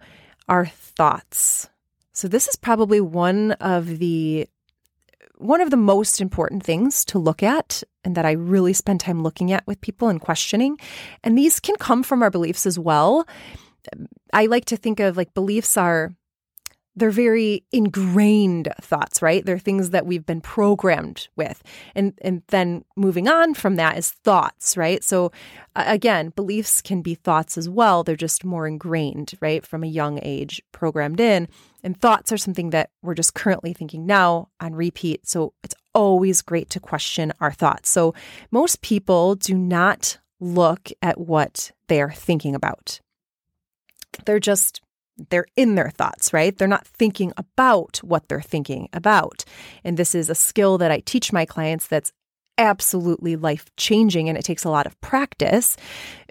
our 0.50 0.66
thoughts. 0.66 1.70
So 2.12 2.28
this 2.28 2.46
is 2.46 2.56
probably 2.56 3.00
one 3.00 3.52
of 3.52 3.98
the 4.00 4.46
one 5.38 5.62
of 5.62 5.70
the 5.70 5.78
most 5.78 6.20
important 6.20 6.62
things 6.62 7.06
to 7.06 7.18
look 7.18 7.42
at 7.42 7.82
and 8.04 8.14
that 8.16 8.26
I 8.26 8.32
really 8.32 8.74
spend 8.74 9.00
time 9.00 9.22
looking 9.22 9.50
at 9.50 9.66
with 9.66 9.80
people 9.80 10.08
and 10.08 10.20
questioning. 10.20 10.78
And 11.22 11.38
these 11.38 11.58
can 11.58 11.76
come 11.76 12.02
from 12.02 12.22
our 12.22 12.30
beliefs 12.30 12.66
as 12.66 12.78
well. 12.78 13.26
I 14.32 14.46
like 14.46 14.64
to 14.66 14.76
think 14.76 15.00
of 15.00 15.16
like 15.16 15.34
beliefs 15.34 15.76
are 15.76 16.12
they're 16.96 17.10
very 17.10 17.64
ingrained 17.72 18.68
thoughts, 18.80 19.20
right? 19.20 19.44
They're 19.44 19.58
things 19.58 19.90
that 19.90 20.06
we've 20.06 20.24
been 20.24 20.40
programmed 20.40 21.28
with. 21.36 21.62
And 21.94 22.16
and 22.22 22.42
then 22.48 22.84
moving 22.96 23.26
on 23.28 23.54
from 23.54 23.76
that 23.76 23.98
is 23.98 24.10
thoughts, 24.10 24.76
right? 24.76 25.02
So 25.02 25.32
again, 25.74 26.30
beliefs 26.30 26.80
can 26.80 27.02
be 27.02 27.14
thoughts 27.14 27.58
as 27.58 27.68
well. 27.68 28.04
They're 28.04 28.16
just 28.16 28.44
more 28.44 28.66
ingrained, 28.66 29.34
right? 29.40 29.66
From 29.66 29.82
a 29.82 29.88
young 29.88 30.20
age 30.22 30.62
programmed 30.72 31.20
in. 31.20 31.48
And 31.82 32.00
thoughts 32.00 32.32
are 32.32 32.38
something 32.38 32.70
that 32.70 32.90
we're 33.02 33.14
just 33.14 33.34
currently 33.34 33.72
thinking 33.72 34.06
now 34.06 34.48
on 34.60 34.74
repeat. 34.74 35.28
So 35.28 35.52
it's 35.62 35.74
always 35.94 36.42
great 36.42 36.70
to 36.70 36.80
question 36.80 37.32
our 37.40 37.52
thoughts. 37.52 37.90
So 37.90 38.14
most 38.50 38.82
people 38.82 39.34
do 39.34 39.54
not 39.54 40.18
look 40.40 40.90
at 41.02 41.20
what 41.20 41.72
they're 41.88 42.10
thinking 42.10 42.54
about. 42.54 43.00
They're 44.24 44.40
just 44.40 44.80
they're 45.30 45.46
in 45.56 45.76
their 45.76 45.90
thoughts, 45.90 46.32
right? 46.32 46.56
They're 46.56 46.66
not 46.66 46.86
thinking 46.86 47.32
about 47.36 47.98
what 47.98 48.28
they're 48.28 48.40
thinking 48.40 48.88
about. 48.92 49.44
And 49.84 49.96
this 49.96 50.14
is 50.14 50.28
a 50.28 50.34
skill 50.34 50.76
that 50.78 50.90
I 50.90 51.00
teach 51.00 51.32
my 51.32 51.44
clients 51.44 51.86
that's 51.86 52.12
absolutely 52.58 53.36
life 53.36 53.66
changing 53.76 54.28
and 54.28 54.38
it 54.38 54.44
takes 54.44 54.64
a 54.64 54.70
lot 54.70 54.86
of 54.86 55.00
practice 55.00 55.76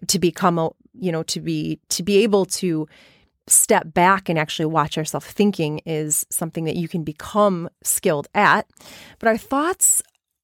to 0.08 0.20
become 0.20 0.58
a, 0.58 0.70
you 0.94 1.12
know, 1.12 1.24
to 1.24 1.40
be 1.40 1.80
to 1.90 2.04
be 2.04 2.18
able 2.24 2.46
to 2.46 2.88
step 3.48 3.94
back 3.94 4.30
and 4.30 4.40
actually 4.40 4.66
watch 4.66 4.98
ourselves 4.98 5.26
thinking 5.28 5.82
is 5.86 6.26
something 6.30 6.64
that 6.64 6.78
you 6.78 6.88
can 6.88 7.04
become 7.04 7.70
skilled 7.84 8.28
at. 8.34 8.68
But 9.20 9.28
our 9.28 9.38
thoughts 9.38 10.02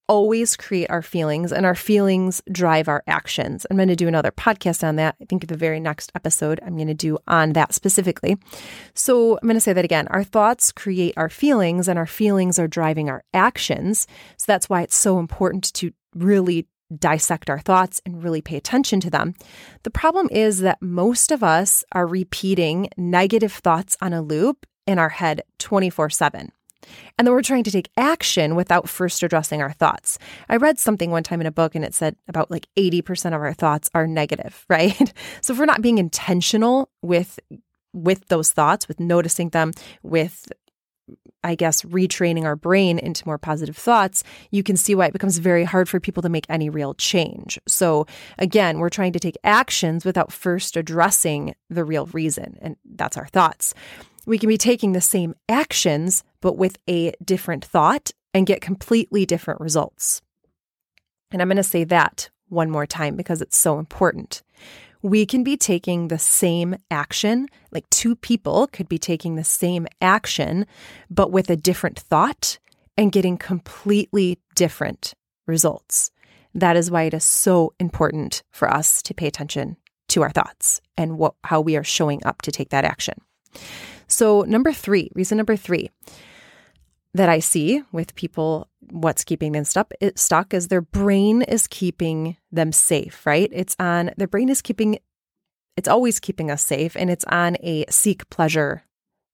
always 0.09 0.57
create 0.57 0.89
our 0.89 1.03
feelings, 1.03 1.53
and 1.53 1.65
our 1.65 1.75
feelings 1.75 2.41
drive 2.51 2.89
our 2.89 3.03
actions. 3.07 3.65
I'm 3.69 3.77
going 3.77 3.87
to 3.87 3.95
do 3.95 4.07
another 4.07 4.31
podcast 4.31 4.85
on 4.85 4.97
that. 4.97 5.15
I 5.21 5.25
think 5.25 5.47
the 5.47 5.55
very 5.55 5.79
next 5.79 6.11
episode 6.15 6.59
I'm 6.65 6.75
going 6.75 6.87
to 6.87 6.93
do 6.93 7.19
on 7.27 7.53
that 7.53 7.73
specifically. 7.73 8.37
So 8.95 9.37
I'm 9.37 9.47
going 9.47 9.55
to 9.55 9.61
say 9.61 9.71
that 9.71 9.85
again. 9.85 10.07
Our 10.09 10.23
thoughts 10.23 10.71
create 10.71 11.13
our 11.15 11.29
feelings, 11.29 11.87
and 11.87 11.97
our 11.97 12.07
feelings 12.07 12.59
are 12.59 12.67
driving 12.67 13.09
our 13.09 13.23
actions. 13.33 14.07
So 14.37 14.45
that's 14.47 14.67
why 14.67 14.81
it's 14.81 14.97
so 14.97 15.19
important 15.19 15.71
to 15.75 15.93
really 16.15 16.67
dissect 16.97 17.51
our 17.51 17.59
thoughts 17.59 18.01
and 18.03 18.23
really 18.23 18.41
pay 18.41 18.57
attention 18.57 18.99
to 19.01 19.11
them. 19.11 19.35
The 19.83 19.91
problem 19.91 20.27
is 20.31 20.61
that 20.61 20.81
most 20.81 21.31
of 21.31 21.43
us 21.43 21.83
are 21.91 22.07
repeating 22.07 22.89
negative 22.97 23.53
thoughts 23.53 23.95
on 24.01 24.11
a 24.11 24.23
loop 24.23 24.65
in 24.87 24.97
our 24.97 25.09
head 25.09 25.43
24 25.59 26.09
7. 26.09 26.51
And 27.17 27.27
then 27.27 27.33
we're 27.33 27.41
trying 27.41 27.63
to 27.63 27.71
take 27.71 27.89
action 27.97 28.55
without 28.55 28.89
first 28.89 29.23
addressing 29.23 29.61
our 29.61 29.71
thoughts. 29.71 30.17
I 30.47 30.57
read 30.57 30.79
something 30.79 31.11
one 31.11 31.23
time 31.23 31.41
in 31.41 31.47
a 31.47 31.51
book 31.51 31.75
and 31.75 31.85
it 31.85 31.93
said 31.93 32.15
about 32.27 32.51
like 32.51 32.67
80% 32.77 33.27
of 33.27 33.41
our 33.41 33.53
thoughts 33.53 33.89
are 33.93 34.07
negative, 34.07 34.65
right? 34.69 35.13
So 35.41 35.53
if 35.53 35.59
we're 35.59 35.65
not 35.65 35.81
being 35.81 35.97
intentional 35.97 36.89
with 37.01 37.39
with 37.91 38.27
those 38.27 38.51
thoughts, 38.51 38.87
with 38.87 38.99
noticing 38.99 39.49
them, 39.49 39.71
with 40.03 40.47
I 41.43 41.55
guess, 41.55 41.83
retraining 41.83 42.43
our 42.43 42.55
brain 42.55 42.99
into 42.99 43.25
more 43.25 43.37
positive 43.37 43.77
thoughts, 43.77 44.23
you 44.51 44.61
can 44.61 44.75
see 44.75 44.93
why 44.93 45.05
it 45.05 45.13
becomes 45.13 45.37
very 45.37 45.63
hard 45.63 45.87
for 45.87 45.99
people 45.99 46.21
to 46.23 46.29
make 46.29 46.45
any 46.49 46.69
real 46.69 46.93
change. 46.95 47.57
So, 47.65 48.07
again, 48.37 48.79
we're 48.79 48.89
trying 48.89 49.13
to 49.13 49.19
take 49.19 49.37
actions 49.43 50.03
without 50.03 50.33
first 50.33 50.75
addressing 50.75 51.55
the 51.69 51.85
real 51.85 52.07
reason, 52.07 52.57
and 52.61 52.75
that's 52.83 53.15
our 53.15 53.27
thoughts. 53.27 53.73
We 54.25 54.37
can 54.37 54.49
be 54.49 54.57
taking 54.57 54.93
the 54.93 55.01
same 55.01 55.35
actions, 55.47 56.23
but 56.41 56.57
with 56.57 56.77
a 56.87 57.13
different 57.23 57.65
thought 57.65 58.11
and 58.33 58.45
get 58.45 58.61
completely 58.61 59.25
different 59.25 59.61
results. 59.61 60.21
And 61.31 61.41
I'm 61.41 61.47
going 61.47 61.57
to 61.57 61.63
say 61.63 61.83
that 61.85 62.29
one 62.47 62.69
more 62.69 62.87
time 62.87 63.15
because 63.15 63.41
it's 63.41 63.57
so 63.57 63.79
important 63.79 64.41
we 65.01 65.25
can 65.25 65.43
be 65.43 65.55
taking 65.55 66.07
the 66.07 66.19
same 66.19 66.75
action, 66.91 67.47
like 67.71 67.89
two 67.89 68.15
people 68.15 68.67
could 68.67 68.89
be 68.89 68.97
taking 68.97 69.35
the 69.35 69.43
same 69.43 69.87
action, 70.01 70.65
but 71.09 71.31
with 71.31 71.49
a 71.49 71.55
different 71.55 71.97
thought 71.99 72.59
and 72.97 73.11
getting 73.11 73.37
completely 73.37 74.39
different 74.55 75.13
results. 75.47 76.11
That 76.53 76.75
is 76.75 76.91
why 76.91 77.03
it 77.03 77.13
is 77.13 77.23
so 77.23 77.73
important 77.79 78.43
for 78.51 78.71
us 78.71 79.01
to 79.03 79.13
pay 79.13 79.27
attention 79.27 79.77
to 80.09 80.21
our 80.23 80.31
thoughts 80.31 80.81
and 80.97 81.17
what, 81.17 81.35
how 81.43 81.61
we 81.61 81.77
are 81.77 81.83
showing 81.83 82.21
up 82.25 82.41
to 82.41 82.51
take 82.51 82.69
that 82.69 82.85
action. 82.85 83.21
So, 84.09 84.41
number 84.41 84.73
three, 84.73 85.09
reason 85.15 85.37
number 85.37 85.55
three 85.55 85.89
that 87.13 87.29
I 87.29 87.39
see 87.39 87.81
with 87.91 88.15
people 88.15 88.67
what's 88.91 89.23
keeping 89.23 89.51
them 89.53 89.63
stuck, 89.63 89.93
stuck 90.15 90.53
is 90.53 90.67
their 90.67 90.81
brain 90.81 91.41
is 91.41 91.67
keeping 91.67 92.37
them 92.51 92.71
safe, 92.71 93.25
right? 93.25 93.49
It's 93.51 93.75
on 93.79 94.11
their 94.17 94.27
brain 94.27 94.49
is 94.49 94.61
keeping 94.61 94.99
it's 95.77 95.87
always 95.87 96.19
keeping 96.19 96.51
us 96.51 96.61
safe 96.61 96.97
and 96.97 97.09
it's 97.09 97.23
on 97.25 97.55
a 97.61 97.85
seek 97.89 98.29
pleasure 98.29 98.83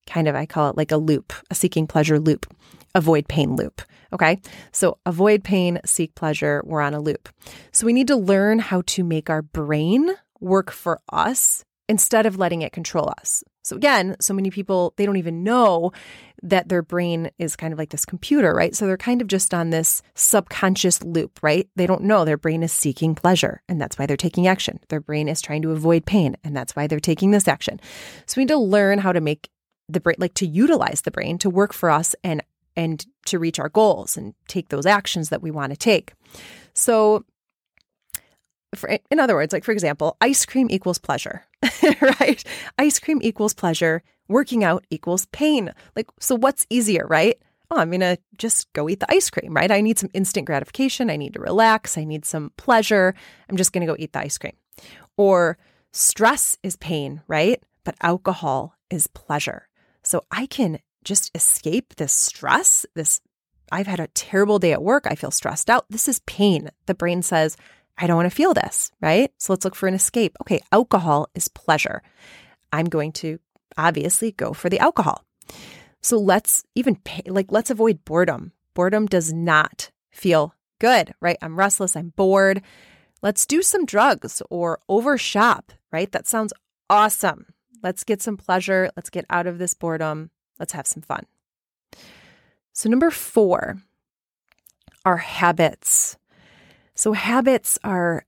kind 0.07 0.27
of 0.27 0.35
I 0.35 0.45
call 0.45 0.69
it 0.69 0.77
like 0.77 0.91
a 0.91 0.97
loop, 0.97 1.33
a 1.49 1.55
seeking 1.55 1.87
pleasure 1.87 2.19
loop, 2.19 2.45
avoid 2.93 3.27
pain 3.27 3.55
loop. 3.55 3.81
Okay? 4.13 4.39
So 4.71 4.99
avoid 5.05 5.43
pain, 5.43 5.79
seek 5.85 6.15
pleasure, 6.15 6.61
we're 6.65 6.81
on 6.81 6.93
a 6.93 6.99
loop. 6.99 7.29
So 7.71 7.85
we 7.85 7.93
need 7.93 8.07
to 8.07 8.15
learn 8.15 8.59
how 8.59 8.83
to 8.87 9.03
make 9.03 9.29
our 9.29 9.41
brain 9.41 10.11
work 10.39 10.71
for 10.71 11.01
us 11.11 11.64
instead 11.87 12.25
of 12.25 12.37
letting 12.37 12.61
it 12.61 12.71
control 12.71 13.13
us. 13.19 13.43
So 13.63 13.75
again, 13.75 14.15
so 14.19 14.33
many 14.33 14.51
people 14.51 14.93
they 14.97 15.05
don't 15.05 15.17
even 15.17 15.43
know 15.43 15.91
that 16.43 16.69
their 16.69 16.81
brain 16.81 17.31
is 17.39 17.55
kind 17.55 17.73
of 17.73 17.79
like 17.79 17.89
this 17.89 18.05
computer, 18.05 18.53
right? 18.53 18.75
So 18.75 18.85
they're 18.85 18.97
kind 18.97 19.21
of 19.21 19.27
just 19.27 19.53
on 19.53 19.69
this 19.69 20.01
subconscious 20.13 21.03
loop, 21.03 21.39
right? 21.41 21.67
They 21.75 21.87
don't 21.87 22.03
know 22.03 22.25
their 22.25 22.37
brain 22.37 22.63
is 22.63 22.71
seeking 22.71 23.15
pleasure 23.15 23.61
and 23.67 23.81
that's 23.81 23.97
why 23.97 24.05
they're 24.05 24.17
taking 24.17 24.47
action. 24.47 24.79
Their 24.89 25.01
brain 25.01 25.27
is 25.27 25.41
trying 25.41 25.63
to 25.63 25.71
avoid 25.71 26.05
pain 26.05 26.37
and 26.43 26.55
that's 26.55 26.75
why 26.75 26.87
they're 26.87 26.99
taking 26.99 27.31
this 27.31 27.47
action. 27.47 27.79
So 28.27 28.35
we 28.37 28.43
need 28.43 28.49
to 28.49 28.57
learn 28.57 28.99
how 28.99 29.11
to 29.11 29.21
make 29.21 29.49
the 29.89 29.99
brain 29.99 30.17
like 30.19 30.33
to 30.35 30.47
utilize 30.47 31.01
the 31.01 31.11
brain 31.11 31.37
to 31.39 31.49
work 31.49 31.73
for 31.73 31.89
us 31.89 32.15
and 32.23 32.43
and 32.75 33.05
to 33.25 33.39
reach 33.39 33.59
our 33.59 33.69
goals 33.69 34.17
and 34.17 34.33
take 34.47 34.69
those 34.69 34.85
actions 34.85 35.29
that 35.29 35.41
we 35.41 35.49
want 35.49 35.71
to 35.71 35.77
take. 35.77 36.13
So 36.73 37.23
for, 38.75 38.97
in 39.09 39.19
other 39.19 39.35
words, 39.35 39.53
like 39.53 39.63
for 39.63 39.71
example, 39.71 40.17
ice 40.21 40.45
cream 40.45 40.67
equals 40.69 40.99
pleasure, 40.99 41.45
right? 42.19 42.43
Ice 42.77 42.99
cream 42.99 43.19
equals 43.21 43.53
pleasure. 43.53 44.03
Working 44.27 44.63
out 44.63 44.85
equals 44.89 45.27
pain. 45.27 45.71
Like, 45.95 46.07
so 46.19 46.35
what's 46.35 46.65
easier, 46.69 47.05
right? 47.07 47.37
Oh, 47.69 47.77
I'm 47.77 47.89
going 47.89 48.01
to 48.01 48.17
just 48.37 48.71
go 48.73 48.89
eat 48.89 48.99
the 48.99 49.11
ice 49.11 49.29
cream, 49.29 49.53
right? 49.53 49.71
I 49.71 49.81
need 49.81 49.99
some 49.99 50.09
instant 50.13 50.45
gratification. 50.45 51.09
I 51.09 51.15
need 51.15 51.33
to 51.33 51.39
relax. 51.39 51.97
I 51.97 52.03
need 52.03 52.25
some 52.25 52.51
pleasure. 52.57 53.13
I'm 53.49 53.57
just 53.57 53.71
going 53.71 53.85
to 53.85 53.91
go 53.91 53.97
eat 53.99 54.13
the 54.13 54.19
ice 54.19 54.37
cream. 54.37 54.55
Or 55.17 55.57
stress 55.91 56.57
is 56.63 56.75
pain, 56.75 57.21
right? 57.27 57.61
But 57.83 57.95
alcohol 58.01 58.75
is 58.89 59.07
pleasure. 59.07 59.67
So 60.03 60.23
I 60.31 60.45
can 60.45 60.79
just 61.03 61.31
escape 61.35 61.95
this 61.95 62.13
stress, 62.13 62.85
this 62.95 63.21
I've 63.71 63.87
had 63.87 63.99
a 63.99 64.07
terrible 64.07 64.59
day 64.59 64.73
at 64.73 64.83
work. 64.83 65.07
I 65.07 65.15
feel 65.15 65.31
stressed 65.31 65.69
out. 65.69 65.85
This 65.89 66.07
is 66.07 66.19
pain. 66.27 66.69
The 66.85 66.93
brain 66.93 67.21
says, 67.21 67.57
I 67.97 68.07
don't 68.07 68.17
want 68.17 68.29
to 68.29 68.35
feel 68.35 68.53
this, 68.53 68.91
right? 69.01 69.31
So 69.37 69.53
let's 69.53 69.65
look 69.65 69.75
for 69.75 69.87
an 69.87 69.93
escape. 69.93 70.35
Okay, 70.41 70.61
alcohol 70.71 71.29
is 71.33 71.47
pleasure. 71.47 72.01
I'm 72.71 72.85
going 72.85 73.11
to 73.13 73.39
obviously 73.77 74.31
go 74.31 74.53
for 74.53 74.69
the 74.69 74.79
alcohol. 74.79 75.23
So 76.01 76.17
let's 76.17 76.63
even 76.75 76.97
pay, 76.97 77.23
like 77.27 77.51
let's 77.51 77.69
avoid 77.69 78.05
boredom. 78.05 78.51
Boredom 78.73 79.05
does 79.05 79.31
not 79.33 79.91
feel 80.11 80.53
good, 80.79 81.13
right? 81.21 81.37
I'm 81.41 81.57
restless, 81.57 81.95
I'm 81.95 82.09
bored. 82.09 82.61
Let's 83.21 83.45
do 83.45 83.61
some 83.61 83.85
drugs 83.85 84.41
or 84.49 84.79
overshop, 84.89 85.71
right? 85.91 86.11
That 86.11 86.27
sounds 86.27 86.53
awesome. 86.89 87.47
Let's 87.81 88.03
get 88.03 88.21
some 88.21 88.37
pleasure. 88.37 88.91
Let's 88.95 89.09
get 89.09 89.25
out 89.29 89.47
of 89.47 89.57
this 89.57 89.73
boredom. 89.73 90.31
Let's 90.59 90.73
have 90.73 90.87
some 90.87 91.01
fun. 91.01 91.25
So, 92.73 92.89
number 92.89 93.09
four, 93.09 93.77
our 95.05 95.17
habits. 95.17 96.17
So, 96.95 97.13
habits 97.13 97.77
are 97.83 98.25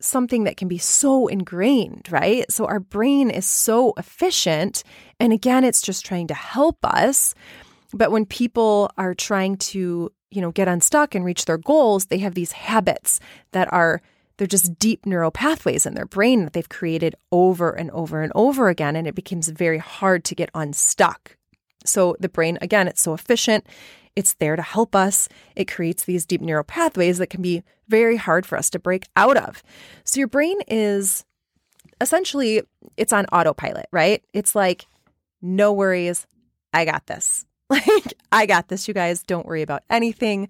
something 0.00 0.44
that 0.44 0.56
can 0.56 0.68
be 0.68 0.78
so 0.78 1.26
ingrained, 1.28 2.08
right? 2.10 2.50
So, 2.50 2.66
our 2.66 2.80
brain 2.80 3.30
is 3.30 3.46
so 3.46 3.94
efficient. 3.96 4.82
And 5.20 5.32
again, 5.32 5.64
it's 5.64 5.82
just 5.82 6.04
trying 6.04 6.26
to 6.28 6.34
help 6.34 6.78
us. 6.84 7.34
But 7.92 8.10
when 8.10 8.26
people 8.26 8.90
are 8.98 9.14
trying 9.14 9.56
to, 9.56 10.12
you 10.30 10.40
know, 10.40 10.50
get 10.50 10.68
unstuck 10.68 11.14
and 11.14 11.24
reach 11.24 11.44
their 11.44 11.58
goals, 11.58 12.06
they 12.06 12.18
have 12.18 12.34
these 12.34 12.52
habits 12.52 13.20
that 13.52 13.72
are 13.72 14.02
they're 14.36 14.46
just 14.46 14.78
deep 14.78 15.06
neural 15.06 15.30
pathways 15.30 15.86
in 15.86 15.94
their 15.94 16.06
brain 16.06 16.44
that 16.44 16.54
they've 16.54 16.68
created 16.68 17.14
over 17.30 17.70
and 17.70 17.90
over 17.92 18.22
and 18.22 18.32
over 18.34 18.68
again 18.68 18.96
and 18.96 19.06
it 19.06 19.14
becomes 19.14 19.48
very 19.48 19.78
hard 19.78 20.24
to 20.24 20.34
get 20.34 20.50
unstuck. 20.54 21.36
So 21.84 22.16
the 22.18 22.28
brain 22.28 22.58
again, 22.60 22.88
it's 22.88 23.02
so 23.02 23.14
efficient 23.14 23.64
it's 24.16 24.34
there 24.34 24.56
to 24.56 24.62
help 24.62 24.94
us. 24.94 25.28
It 25.56 25.70
creates 25.70 26.04
these 26.04 26.26
deep 26.26 26.40
neural 26.40 26.64
pathways 26.64 27.18
that 27.18 27.30
can 27.30 27.42
be 27.42 27.62
very 27.88 28.16
hard 28.16 28.46
for 28.46 28.56
us 28.56 28.70
to 28.70 28.78
break 28.78 29.06
out 29.16 29.36
of. 29.36 29.62
So 30.04 30.18
your 30.20 30.28
brain 30.28 30.58
is 30.68 31.24
essentially 32.00 32.62
it's 32.96 33.12
on 33.12 33.26
autopilot, 33.26 33.86
right? 33.92 34.22
It's 34.32 34.54
like 34.54 34.86
no 35.42 35.72
worries, 35.72 36.26
I 36.72 36.84
got 36.84 37.06
this. 37.06 37.44
Like 37.70 38.14
I 38.30 38.46
got 38.46 38.68
this, 38.68 38.86
you 38.86 38.94
guys, 38.94 39.22
don't 39.22 39.46
worry 39.46 39.62
about 39.62 39.84
anything. 39.88 40.48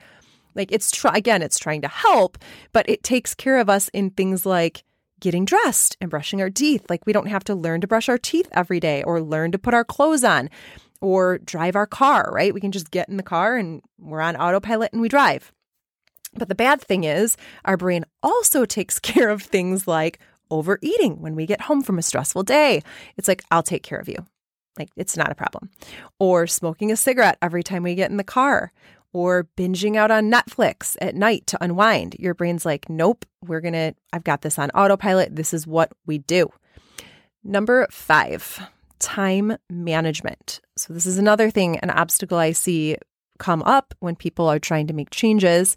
Like 0.54 0.72
it's 0.72 0.90
try 0.90 1.16
again, 1.16 1.42
it's 1.42 1.58
trying 1.58 1.82
to 1.82 1.88
help, 1.88 2.38
but 2.72 2.88
it 2.88 3.02
takes 3.02 3.34
care 3.34 3.58
of 3.58 3.70
us 3.70 3.88
in 3.90 4.10
things 4.10 4.44
like 4.44 4.82
getting 5.20 5.44
dressed 5.44 5.96
and 6.00 6.10
brushing 6.10 6.42
our 6.42 6.50
teeth. 6.50 6.84
Like 6.90 7.06
we 7.06 7.12
don't 7.12 7.28
have 7.28 7.44
to 7.44 7.54
learn 7.54 7.80
to 7.80 7.86
brush 7.86 8.08
our 8.08 8.18
teeth 8.18 8.48
every 8.52 8.80
day 8.80 9.02
or 9.04 9.22
learn 9.22 9.52
to 9.52 9.58
put 9.58 9.74
our 9.74 9.84
clothes 9.84 10.24
on 10.24 10.50
or 11.04 11.36
drive 11.36 11.76
our 11.76 11.86
car, 11.86 12.30
right? 12.32 12.54
We 12.54 12.62
can 12.62 12.72
just 12.72 12.90
get 12.90 13.10
in 13.10 13.18
the 13.18 13.22
car 13.22 13.58
and 13.58 13.82
we're 13.98 14.22
on 14.22 14.36
autopilot 14.36 14.94
and 14.94 15.02
we 15.02 15.10
drive. 15.10 15.52
But 16.32 16.48
the 16.48 16.54
bad 16.54 16.80
thing 16.80 17.04
is, 17.04 17.36
our 17.66 17.76
brain 17.76 18.06
also 18.22 18.64
takes 18.64 18.98
care 18.98 19.28
of 19.28 19.42
things 19.42 19.86
like 19.86 20.18
overeating 20.50 21.20
when 21.20 21.34
we 21.34 21.44
get 21.44 21.60
home 21.60 21.82
from 21.82 21.98
a 21.98 22.02
stressful 22.02 22.44
day. 22.44 22.82
It's 23.18 23.28
like, 23.28 23.44
I'll 23.50 23.62
take 23.62 23.82
care 23.82 23.98
of 23.98 24.08
you. 24.08 24.16
Like, 24.78 24.88
it's 24.96 25.14
not 25.14 25.30
a 25.30 25.34
problem. 25.34 25.68
Or 26.18 26.46
smoking 26.46 26.90
a 26.90 26.96
cigarette 26.96 27.36
every 27.42 27.62
time 27.62 27.82
we 27.82 27.94
get 27.94 28.10
in 28.10 28.16
the 28.16 28.24
car, 28.24 28.72
or 29.12 29.46
binging 29.58 29.96
out 29.96 30.10
on 30.10 30.30
Netflix 30.30 30.96
at 31.02 31.14
night 31.14 31.46
to 31.48 31.62
unwind. 31.62 32.16
Your 32.18 32.34
brain's 32.34 32.64
like, 32.64 32.88
nope, 32.88 33.26
we're 33.46 33.60
to, 33.60 33.94
I've 34.12 34.24
got 34.24 34.40
this 34.40 34.58
on 34.58 34.70
autopilot. 34.70 35.36
This 35.36 35.52
is 35.52 35.66
what 35.66 35.92
we 36.06 36.18
do. 36.18 36.50
Number 37.44 37.86
five, 37.90 38.58
time 39.04 39.56
management. 39.68 40.60
So, 40.76 40.94
this 40.94 41.04
is 41.04 41.18
another 41.18 41.50
thing, 41.50 41.78
an 41.78 41.90
obstacle 41.90 42.38
I 42.38 42.52
see 42.52 42.96
come 43.38 43.62
up 43.62 43.94
when 44.00 44.16
people 44.16 44.48
are 44.48 44.58
trying 44.58 44.86
to 44.86 44.94
make 44.94 45.10
changes. 45.10 45.76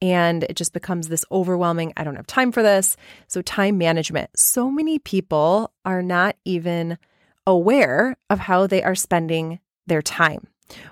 And 0.00 0.44
it 0.44 0.54
just 0.54 0.72
becomes 0.72 1.08
this 1.08 1.24
overwhelming, 1.32 1.92
I 1.96 2.04
don't 2.04 2.14
have 2.14 2.28
time 2.28 2.52
for 2.52 2.62
this. 2.62 2.96
So, 3.26 3.42
time 3.42 3.78
management. 3.78 4.30
So 4.38 4.70
many 4.70 5.00
people 5.00 5.72
are 5.84 6.02
not 6.02 6.36
even 6.44 6.98
aware 7.46 8.16
of 8.30 8.38
how 8.38 8.68
they 8.68 8.82
are 8.82 8.94
spending 8.94 9.58
their 9.86 10.02
time 10.02 10.46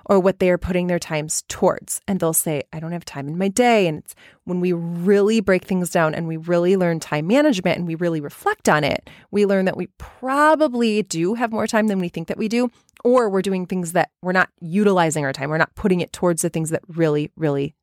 or 0.04 0.21
what 0.21 0.38
they 0.38 0.50
are 0.50 0.59
putting 0.59 0.87
their 0.87 0.99
times 0.99 1.45
towards. 1.49 2.00
And 2.06 2.21
they'll 2.21 2.33
say, 2.33 2.62
I 2.73 2.80
don't 2.80 2.92
have 2.92 3.04
time 3.04 3.28
in 3.28 3.38
my 3.38 3.49
day. 3.49 3.87
And 3.87 3.99
it's 3.99 4.14
when 4.45 4.61
we 4.61 4.73
really 4.73 5.40
break 5.40 5.64
things 5.64 5.90
down 5.90 6.14
and 6.14 6.26
we 6.26 6.37
really 6.37 6.76
learn 6.76 7.00
time 7.00 7.26
management 7.26 7.78
and 7.78 7.87
we 7.87 7.95
really 7.95 8.21
reflect 8.21 8.68
on 8.68 8.85
it, 8.85 9.09
we 9.30 9.47
learn 9.47 9.64
that 9.64 9.76
we 9.76 9.88
probably 9.99 11.02
do 11.02 11.35
have 11.35 11.52
more 11.52 11.66
time 11.66 11.88
than 11.88 11.99
we 11.99 12.09
think 12.09 12.28
that 12.28 12.38
we 12.38 12.49
do, 12.49 12.71
or 13.04 13.28
we're 13.28 13.42
doing 13.42 13.66
things 13.66 13.92
that 13.92 14.11
we're 14.23 14.33
not 14.33 14.50
utilizing 14.61 15.25
our 15.25 15.33
time. 15.33 15.50
We're 15.50 15.59
not 15.59 15.75
putting 15.75 16.00
it 16.00 16.12
towards 16.12 16.42
the 16.42 16.50
things 16.50 16.71
that 16.71 16.83
really, 16.88 17.30
really 17.37 17.75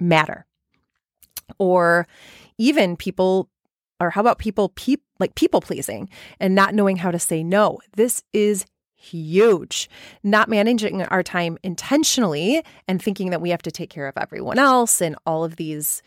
matter. 0.00 0.46
Or 1.58 2.06
even 2.58 2.96
people 2.96 3.50
or 4.00 4.10
how 4.10 4.20
about 4.20 4.38
people 4.38 4.70
peop, 4.70 5.02
like 5.18 5.34
people 5.34 5.60
pleasing 5.60 6.08
and 6.40 6.54
not 6.54 6.74
knowing 6.74 6.96
how 6.96 7.10
to 7.10 7.18
say 7.18 7.42
no? 7.42 7.78
This 7.96 8.22
is 8.32 8.66
huge. 9.04 9.88
Not 10.22 10.48
managing 10.48 11.02
our 11.02 11.22
time 11.22 11.58
intentionally 11.62 12.64
and 12.88 13.00
thinking 13.02 13.30
that 13.30 13.40
we 13.40 13.50
have 13.50 13.62
to 13.62 13.70
take 13.70 13.90
care 13.90 14.08
of 14.08 14.16
everyone 14.16 14.58
else 14.58 15.00
and 15.00 15.16
all 15.26 15.44
of 15.44 15.56
these, 15.56 16.02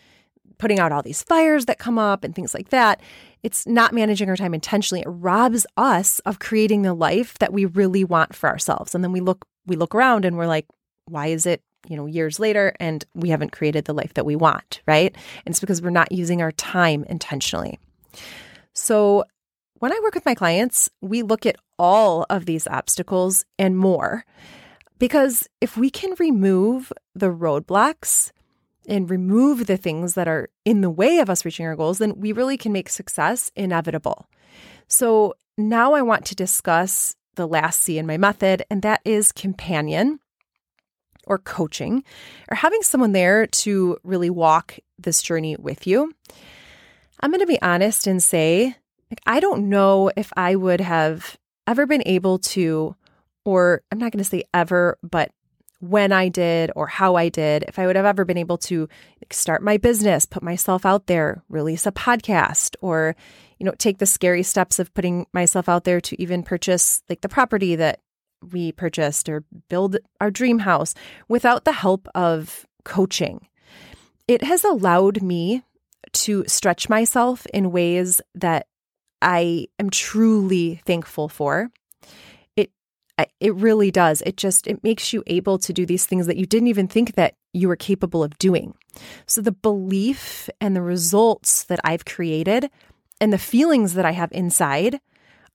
putting 0.57 0.79
out 0.79 0.91
all 0.91 1.03
these 1.03 1.23
fires 1.23 1.65
that 1.65 1.79
come 1.79 1.99
up 1.99 2.23
and 2.23 2.33
things 2.33 2.53
like 2.53 2.69
that. 2.69 3.01
It's 3.43 3.67
not 3.67 3.93
managing 3.93 4.29
our 4.29 4.35
time 4.35 4.53
intentionally. 4.53 5.01
It 5.01 5.09
robs 5.09 5.65
us 5.77 6.19
of 6.19 6.39
creating 6.39 6.81
the 6.81 6.93
life 6.93 7.37
that 7.39 7.53
we 7.53 7.65
really 7.65 8.03
want 8.03 8.35
for 8.35 8.49
ourselves. 8.49 8.95
And 8.95 9.03
then 9.03 9.11
we 9.11 9.19
look, 9.19 9.45
we 9.65 9.75
look 9.75 9.93
around 9.93 10.25
and 10.25 10.37
we're 10.37 10.47
like, 10.47 10.65
why 11.05 11.27
is 11.27 11.45
it 11.45 11.61
you 11.87 11.95
know 11.95 12.05
years 12.05 12.39
later 12.39 12.73
and 12.79 13.05
we 13.13 13.29
haven't 13.29 13.51
created 13.51 13.85
the 13.85 13.93
life 13.93 14.13
that 14.15 14.25
we 14.25 14.35
want 14.35 14.81
right 14.87 15.15
and 15.45 15.53
it's 15.53 15.59
because 15.59 15.81
we're 15.81 15.89
not 15.89 16.11
using 16.11 16.41
our 16.41 16.51
time 16.53 17.05
intentionally 17.05 17.79
so 18.73 19.23
when 19.79 19.91
I 19.91 20.00
work 20.03 20.15
with 20.15 20.25
my 20.25 20.36
clients, 20.36 20.89
we 21.01 21.22
look 21.22 21.46
at 21.46 21.57
all 21.77 22.25
of 22.29 22.46
these 22.46 22.67
obstacles 22.67 23.46
and 23.60 23.77
more. 23.77 24.25
Because 25.00 25.48
if 25.62 25.77
we 25.77 25.89
can 25.89 26.15
remove 26.19 26.91
the 27.13 27.31
roadblocks 27.31 28.31
and 28.88 29.10
remove 29.10 29.67
the 29.67 29.77
things 29.77 30.15
that 30.15 30.27
are 30.27 30.50
in 30.65 30.81
the 30.81 30.89
way 30.89 31.19
of 31.19 31.29
us 31.29 31.46
reaching 31.46 31.65
our 31.65 31.75
goals, 31.75 32.00
then 32.00 32.19
we 32.19 32.31
really 32.31 32.57
can 32.57 32.72
make 32.72 32.89
success 32.89 33.51
inevitable. 33.55 34.27
So 34.88 35.36
now 35.57 35.93
I 35.93 36.01
want 36.01 36.25
to 36.25 36.36
discuss 36.36 37.15
the 37.36 37.48
last 37.48 37.81
C 37.81 37.98
in 37.98 38.07
my 38.07 38.17
method, 38.17 38.63
and 38.72 38.81
that 38.81 39.01
is 39.05 39.31
companion 39.31 40.19
or 41.27 41.38
coaching, 41.38 42.03
or 42.50 42.55
having 42.55 42.81
someone 42.81 43.12
there 43.12 43.46
to 43.48 43.98
really 44.03 44.29
walk 44.29 44.79
this 44.98 45.22
journey 45.22 45.57
with 45.57 45.86
you. 45.86 46.13
I'm 47.19 47.31
going 47.31 47.41
to 47.41 47.46
be 47.46 47.62
honest 47.62 48.07
and 48.07 48.24
say 48.24 48.77
like, 49.11 49.21
I 49.25 49.39
don't 49.39 49.69
know 49.69 50.11
if 50.15 50.31
I 50.35 50.55
would 50.55 50.81
have 50.81 51.37
ever 51.65 51.85
been 51.85 52.03
able 52.05 52.39
to, 52.39 52.95
or 53.45 53.81
I'm 53.91 53.99
not 53.99 54.11
going 54.11 54.23
to 54.23 54.29
say 54.29 54.43
ever, 54.53 54.97
but 55.03 55.31
when 55.79 56.11
I 56.11 56.29
did 56.29 56.71
or 56.75 56.87
how 56.87 57.15
I 57.15 57.29
did, 57.29 57.63
if 57.67 57.77
I 57.77 57.85
would 57.85 57.95
have 57.95 58.05
ever 58.05 58.25
been 58.25 58.37
able 58.37 58.57
to 58.59 58.89
start 59.31 59.61
my 59.61 59.77
business, 59.77 60.25
put 60.25 60.41
myself 60.41 60.85
out 60.85 61.07
there, 61.07 61.43
release 61.49 61.85
a 61.85 61.91
podcast, 61.91 62.75
or, 62.81 63.15
you 63.59 63.65
know, 63.65 63.73
take 63.77 63.99
the 63.99 64.05
scary 64.05 64.43
steps 64.43 64.79
of 64.79 64.93
putting 64.93 65.27
myself 65.33 65.69
out 65.69 65.83
there 65.83 66.01
to 66.01 66.21
even 66.21 66.41
purchase 66.41 67.03
like 67.09 67.21
the 67.21 67.29
property 67.29 67.75
that 67.75 67.99
we 68.51 68.71
purchased 68.71 69.29
or 69.29 69.43
build 69.69 69.97
our 70.19 70.31
dream 70.31 70.59
house 70.59 70.93
without 71.27 71.65
the 71.65 71.71
help 71.71 72.07
of 72.15 72.65
coaching. 72.83 73.47
It 74.27 74.43
has 74.43 74.63
allowed 74.63 75.21
me 75.21 75.63
to 76.13 76.43
stretch 76.47 76.89
myself 76.89 77.45
in 77.53 77.71
ways 77.71 78.21
that 78.35 78.67
I 79.21 79.67
am 79.79 79.89
truly 79.89 80.81
thankful 80.86 81.29
for. 81.29 81.71
It 82.55 82.71
it 83.39 83.55
really 83.55 83.91
does. 83.91 84.21
It 84.21 84.38
just 84.38 84.67
it 84.67 84.83
makes 84.83 85.13
you 85.13 85.24
able 85.27 85.57
to 85.59 85.74
do 85.74 85.86
these 85.86 86.05
things 86.05 86.27
that 86.27 86.38
you 86.38 86.45
didn't 86.45 86.67
even 86.67 86.88
think 86.88 87.15
that 87.15 87.36
you 87.53 87.67
were 87.67 87.75
capable 87.75 88.24
of 88.24 88.38
doing. 88.38 88.75
So 89.25 89.41
the 89.41 89.51
belief 89.51 90.50
and 90.62 90.75
the 90.75 90.81
results 90.81 91.63
that 91.65 91.79
I've 91.83 92.05
created 92.05 92.69
and 93.19 93.33
the 93.33 93.38
feelings 93.38 93.93
that 93.93 94.05
I 94.05 94.12
have 94.12 94.31
inside 94.31 95.00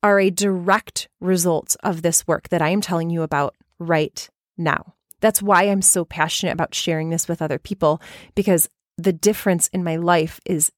are 0.02 0.18
a 0.18 0.30
direct 0.30 1.08
result 1.20 1.76
of 1.84 2.02
this 2.02 2.26
work 2.26 2.48
that 2.48 2.62
I 2.62 2.70
am 2.70 2.80
telling 2.80 3.10
you 3.10 3.22
about 3.22 3.54
right 3.78 4.28
now. 4.58 4.94
That's 5.20 5.40
why 5.40 5.64
I'm 5.64 5.82
so 5.82 6.04
passionate 6.04 6.52
about 6.52 6.74
sharing 6.74 7.10
this 7.10 7.28
with 7.28 7.40
other 7.40 7.58
people 7.58 8.02
because 8.34 8.68
the 8.98 9.12
difference 9.12 9.68
in 9.68 9.84
my 9.84 9.96
life 9.96 10.40
is 10.44 10.72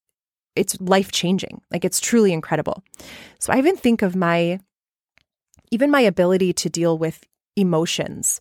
it's 0.57 0.81
life 0.81 1.13
changing. 1.13 1.61
Like 1.71 1.85
it's 1.85 2.01
truly 2.01 2.33
incredible. 2.33 2.83
So 3.39 3.53
I 3.53 3.59
even 3.59 3.77
think 3.77 4.03
of 4.03 4.17
my 4.17 4.61
even 5.71 5.91
my 5.91 6.01
ability 6.01 6.53
to 6.53 6.71
deal 6.71 6.97
with 6.97 7.25
emotions, 7.57 8.41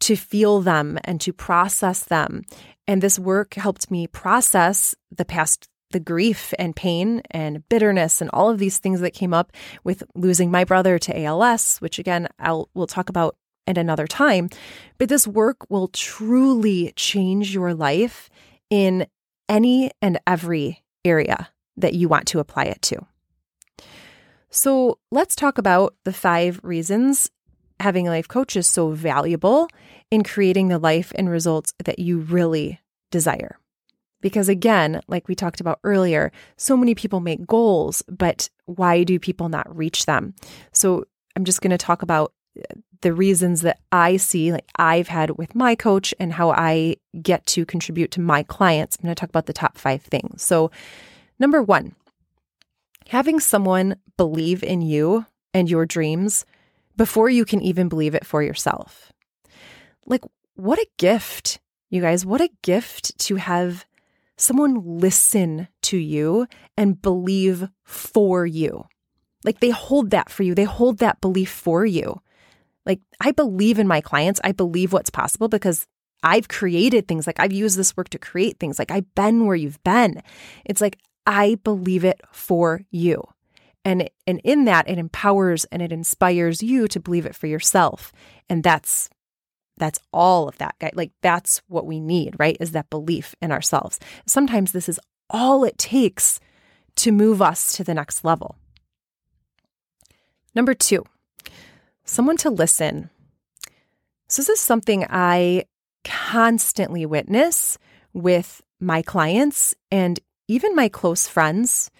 to 0.00 0.16
feel 0.16 0.60
them 0.60 0.98
and 1.04 1.20
to 1.20 1.32
process 1.32 2.04
them. 2.04 2.42
And 2.86 3.00
this 3.00 3.18
work 3.18 3.54
helped 3.54 3.90
me 3.90 4.06
process 4.06 4.94
the 5.10 5.24
past 5.24 5.68
the 5.92 6.00
grief 6.00 6.52
and 6.58 6.74
pain 6.74 7.22
and 7.30 7.66
bitterness 7.68 8.20
and 8.20 8.28
all 8.32 8.50
of 8.50 8.58
these 8.58 8.78
things 8.78 9.00
that 9.00 9.14
came 9.14 9.32
up 9.32 9.52
with 9.84 10.02
losing 10.16 10.50
my 10.50 10.64
brother 10.64 10.98
to 10.98 11.22
ALS, 11.22 11.78
which 11.78 11.98
again 11.98 12.28
I'll 12.38 12.68
we'll 12.74 12.88
talk 12.88 13.08
about 13.08 13.36
at 13.66 13.78
another 13.78 14.06
time. 14.06 14.50
But 14.98 15.08
this 15.08 15.26
work 15.26 15.70
will 15.70 15.88
truly 15.88 16.92
change 16.96 17.54
your 17.54 17.74
life 17.74 18.28
in 18.70 19.06
any 19.48 19.92
and 20.02 20.18
every 20.26 20.82
area 21.04 21.48
that 21.76 21.94
you 21.94 22.08
want 22.08 22.26
to 22.28 22.38
apply 22.38 22.64
it 22.64 22.80
to. 22.82 23.06
So 24.50 24.98
let's 25.10 25.34
talk 25.34 25.58
about 25.58 25.94
the 26.04 26.12
five 26.12 26.60
reasons 26.62 27.30
having 27.80 28.06
a 28.06 28.10
life 28.10 28.28
coach 28.28 28.56
is 28.56 28.66
so 28.66 28.90
valuable 28.90 29.68
in 30.10 30.22
creating 30.22 30.68
the 30.68 30.78
life 30.78 31.12
and 31.16 31.28
results 31.28 31.74
that 31.84 31.98
you 31.98 32.20
really 32.20 32.80
desire. 33.10 33.58
Because 34.20 34.48
again, 34.48 35.00
like 35.06 35.28
we 35.28 35.34
talked 35.34 35.60
about 35.60 35.80
earlier, 35.84 36.32
so 36.56 36.76
many 36.76 36.94
people 36.94 37.20
make 37.20 37.46
goals, 37.46 38.02
but 38.08 38.48
why 38.64 39.02
do 39.02 39.18
people 39.18 39.48
not 39.48 39.76
reach 39.76 40.06
them? 40.06 40.34
So 40.72 41.04
I'm 41.36 41.44
just 41.44 41.60
going 41.60 41.72
to 41.72 41.78
talk 41.78 42.02
about 42.02 42.32
uh, 42.56 42.74
the 43.02 43.12
reasons 43.12 43.60
that 43.62 43.80
I 43.92 44.16
see, 44.16 44.50
like 44.50 44.68
I've 44.76 45.08
had 45.08 45.36
with 45.36 45.54
my 45.54 45.74
coach 45.74 46.14
and 46.18 46.32
how 46.32 46.52
I 46.52 46.96
get 47.20 47.44
to 47.46 47.66
contribute 47.66 48.12
to 48.12 48.20
my 48.20 48.44
clients. 48.44 48.96
I'm 48.96 49.06
going 49.06 49.14
to 49.14 49.20
talk 49.20 49.28
about 49.28 49.46
the 49.46 49.52
top 49.52 49.76
five 49.76 50.00
things. 50.00 50.42
So, 50.42 50.70
Number 51.38 51.62
one, 51.62 51.94
having 53.08 53.40
someone 53.40 53.96
believe 54.16 54.62
in 54.62 54.82
you 54.82 55.26
and 55.52 55.68
your 55.68 55.86
dreams 55.86 56.44
before 56.96 57.28
you 57.28 57.44
can 57.44 57.60
even 57.60 57.88
believe 57.88 58.14
it 58.14 58.26
for 58.26 58.42
yourself. 58.42 59.12
Like, 60.06 60.22
what 60.54 60.78
a 60.78 60.86
gift, 60.98 61.60
you 61.90 62.00
guys. 62.00 62.24
What 62.24 62.40
a 62.40 62.50
gift 62.62 63.18
to 63.20 63.36
have 63.36 63.84
someone 64.36 64.98
listen 65.00 65.68
to 65.82 65.96
you 65.96 66.46
and 66.76 67.00
believe 67.00 67.68
for 67.82 68.46
you. 68.46 68.86
Like, 69.44 69.60
they 69.60 69.70
hold 69.70 70.10
that 70.10 70.30
for 70.30 70.42
you, 70.42 70.54
they 70.54 70.64
hold 70.64 70.98
that 70.98 71.20
belief 71.20 71.50
for 71.50 71.84
you. 71.84 72.20
Like, 72.86 73.00
I 73.20 73.32
believe 73.32 73.78
in 73.78 73.88
my 73.88 74.00
clients, 74.00 74.40
I 74.44 74.52
believe 74.52 74.92
what's 74.92 75.10
possible 75.10 75.48
because 75.48 75.86
I've 76.22 76.48
created 76.48 77.06
things. 77.06 77.26
Like, 77.26 77.40
I've 77.40 77.52
used 77.52 77.76
this 77.76 77.96
work 77.96 78.08
to 78.10 78.18
create 78.18 78.58
things. 78.58 78.78
Like, 78.78 78.90
I've 78.90 79.14
been 79.14 79.46
where 79.46 79.56
you've 79.56 79.82
been. 79.84 80.22
It's 80.64 80.80
like, 80.80 80.98
I 81.26 81.56
believe 81.62 82.04
it 82.04 82.20
for 82.32 82.82
you. 82.90 83.22
And, 83.84 84.08
and 84.26 84.40
in 84.44 84.64
that, 84.64 84.88
it 84.88 84.98
empowers 84.98 85.64
and 85.66 85.82
it 85.82 85.92
inspires 85.92 86.62
you 86.62 86.88
to 86.88 87.00
believe 87.00 87.26
it 87.26 87.34
for 87.34 87.46
yourself. 87.46 88.12
And 88.48 88.62
that's 88.62 89.10
that's 89.76 89.98
all 90.12 90.48
of 90.48 90.58
that 90.58 90.74
guy 90.78 90.90
like 90.94 91.10
that's 91.20 91.60
what 91.68 91.86
we 91.86 92.00
need 92.00 92.34
right 92.38 92.56
is 92.60 92.72
that 92.72 92.90
belief 92.90 93.34
in 93.42 93.50
ourselves 93.50 93.98
sometimes 94.26 94.72
this 94.72 94.88
is 94.88 95.00
all 95.30 95.64
it 95.64 95.78
takes 95.78 96.38
to 96.96 97.10
move 97.10 97.42
us 97.42 97.72
to 97.72 97.84
the 97.84 97.94
next 97.94 98.24
level 98.24 98.56
number 100.54 100.74
two 100.74 101.04
someone 102.04 102.36
to 102.36 102.50
listen 102.50 103.10
so 104.28 104.42
this 104.42 104.48
is 104.48 104.60
something 104.60 105.04
i 105.10 105.64
constantly 106.04 107.04
witness 107.06 107.78
with 108.12 108.62
my 108.78 109.02
clients 109.02 109.74
and 109.90 110.20
even 110.48 110.74
my 110.74 110.88
close 110.88 111.26
friends, 111.28 111.90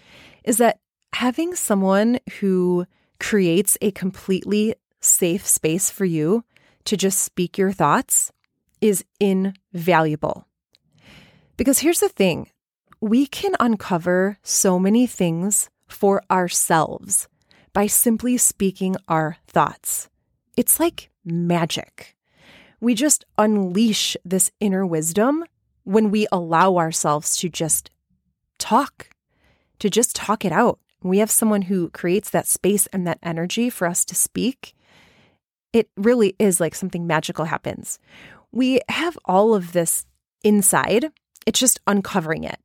is 0.44 0.58
that 0.58 0.80
having 1.14 1.54
someone 1.54 2.18
who 2.40 2.86
creates 3.20 3.78
a 3.80 3.90
completely 3.90 4.74
safe 5.00 5.46
space 5.46 5.90
for 5.90 6.04
you 6.04 6.44
to 6.84 6.96
just 6.96 7.20
speak 7.20 7.56
your 7.56 7.72
thoughts 7.72 8.32
is 8.80 9.04
invaluable. 9.20 10.46
Because 11.56 11.78
here's 11.78 12.00
the 12.00 12.08
thing 12.08 12.48
we 13.00 13.26
can 13.26 13.54
uncover 13.60 14.38
so 14.42 14.78
many 14.78 15.06
things 15.06 15.68
for 15.86 16.22
ourselves 16.30 17.28
by 17.72 17.86
simply 17.86 18.36
speaking 18.36 18.96
our 19.08 19.36
thoughts. 19.46 20.08
It's 20.56 20.80
like 20.80 21.10
magic. 21.24 22.16
We 22.80 22.94
just 22.94 23.24
unleash 23.38 24.16
this 24.24 24.50
inner 24.60 24.86
wisdom 24.86 25.44
when 25.84 26.10
we 26.10 26.26
allow 26.32 26.76
ourselves 26.76 27.36
to 27.36 27.48
just 27.48 27.90
talk, 28.64 29.10
to 29.78 29.90
just 29.90 30.16
talk 30.16 30.44
it 30.44 30.52
out. 30.52 30.78
We 31.02 31.18
have 31.18 31.30
someone 31.30 31.62
who 31.62 31.90
creates 31.90 32.30
that 32.30 32.46
space 32.46 32.86
and 32.86 33.06
that 33.06 33.18
energy 33.22 33.68
for 33.68 33.86
us 33.86 34.06
to 34.06 34.14
speak. 34.14 34.74
It 35.74 35.90
really 35.98 36.34
is 36.38 36.60
like 36.60 36.74
something 36.74 37.06
magical 37.06 37.44
happens. 37.44 37.98
We 38.52 38.80
have 38.88 39.18
all 39.26 39.54
of 39.54 39.72
this 39.72 40.06
inside, 40.42 41.10
it's 41.46 41.60
just 41.60 41.80
uncovering 41.86 42.44
it. 42.44 42.58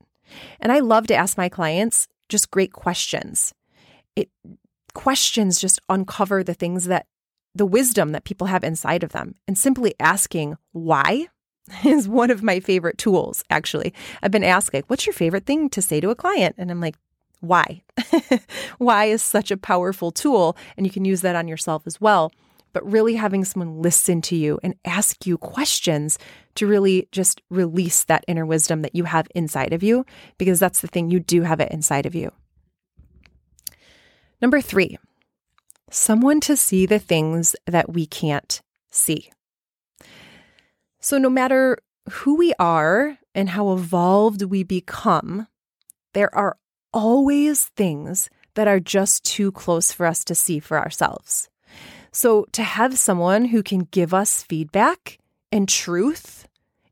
And 0.61 0.71
I 0.71 0.79
love 0.79 1.07
to 1.07 1.15
ask 1.15 1.37
my 1.37 1.49
clients 1.49 2.07
just 2.29 2.51
great 2.51 2.71
questions. 2.71 3.53
It 4.15 4.29
questions 4.93 5.59
just 5.59 5.81
uncover 5.89 6.43
the 6.43 6.53
things 6.53 6.85
that 6.85 7.07
the 7.53 7.65
wisdom 7.65 8.13
that 8.13 8.23
people 8.23 8.47
have 8.47 8.63
inside 8.63 9.03
of 9.03 9.11
them 9.11 9.35
and 9.47 9.57
simply 9.57 9.95
asking 9.99 10.55
why 10.71 11.27
is 11.85 12.07
one 12.07 12.31
of 12.31 12.43
my 12.43 12.59
favorite 12.59 12.97
tools, 12.97 13.43
actually. 13.49 13.93
I've 14.21 14.31
been 14.31 14.43
asked, 14.43 14.73
like, 14.73 14.85
what's 14.87 15.05
your 15.05 15.13
favorite 15.13 15.45
thing 15.45 15.69
to 15.69 15.81
say 15.81 15.99
to 15.99 16.09
a 16.09 16.15
client? 16.15 16.55
And 16.57 16.71
I'm 16.71 16.81
like, 16.81 16.95
why? 17.41 17.83
why 18.77 19.05
is 19.05 19.21
such 19.21 19.51
a 19.51 19.57
powerful 19.57 20.11
tool? 20.11 20.57
And 20.77 20.85
you 20.85 20.91
can 20.91 21.05
use 21.05 21.21
that 21.21 21.35
on 21.35 21.47
yourself 21.47 21.83
as 21.85 22.01
well. 22.01 22.31
But 22.71 22.89
really 22.89 23.15
having 23.15 23.45
someone 23.45 23.81
listen 23.81 24.21
to 24.23 24.35
you 24.35 24.59
and 24.61 24.75
ask 24.85 25.25
you 25.25 25.37
questions 25.37 26.19
to 26.55 26.67
really 26.67 27.07
just 27.11 27.41
release 27.49 28.03
that 28.03 28.25
inner 28.27 28.45
wisdom 28.45 28.81
that 28.83 28.93
you 28.93 29.05
have 29.05 29.27
inside 29.33 29.73
of 29.73 29.81
you, 29.81 30.05
because 30.37 30.59
that's 30.59 30.81
the 30.81 30.87
thing, 30.87 31.09
you 31.09 31.19
do 31.19 31.41
have 31.43 31.59
it 31.59 31.71
inside 31.71 32.05
of 32.05 32.13
you. 32.13 32.31
Number 34.41 34.61
three, 34.61 34.97
someone 35.89 36.39
to 36.41 36.55
see 36.55 36.85
the 36.85 36.99
things 36.99 37.55
that 37.65 37.91
we 37.91 38.05
can't 38.05 38.61
see. 38.91 39.31
So, 40.99 41.17
no 41.17 41.29
matter 41.29 41.77
who 42.09 42.35
we 42.35 42.53
are 42.59 43.17
and 43.33 43.49
how 43.49 43.71
evolved 43.71 44.43
we 44.43 44.63
become, 44.63 45.47
there 46.13 46.33
are 46.35 46.57
always 46.93 47.65
things 47.65 48.29
that 48.55 48.67
are 48.67 48.79
just 48.79 49.23
too 49.23 49.51
close 49.51 49.91
for 49.91 50.05
us 50.05 50.23
to 50.25 50.35
see 50.35 50.59
for 50.59 50.77
ourselves. 50.77 51.49
So, 52.11 52.45
to 52.51 52.63
have 52.63 52.97
someone 52.97 53.45
who 53.45 53.63
can 53.63 53.87
give 53.91 54.13
us 54.13 54.43
feedback 54.43 55.19
and 55.51 55.69
truth 55.69 56.47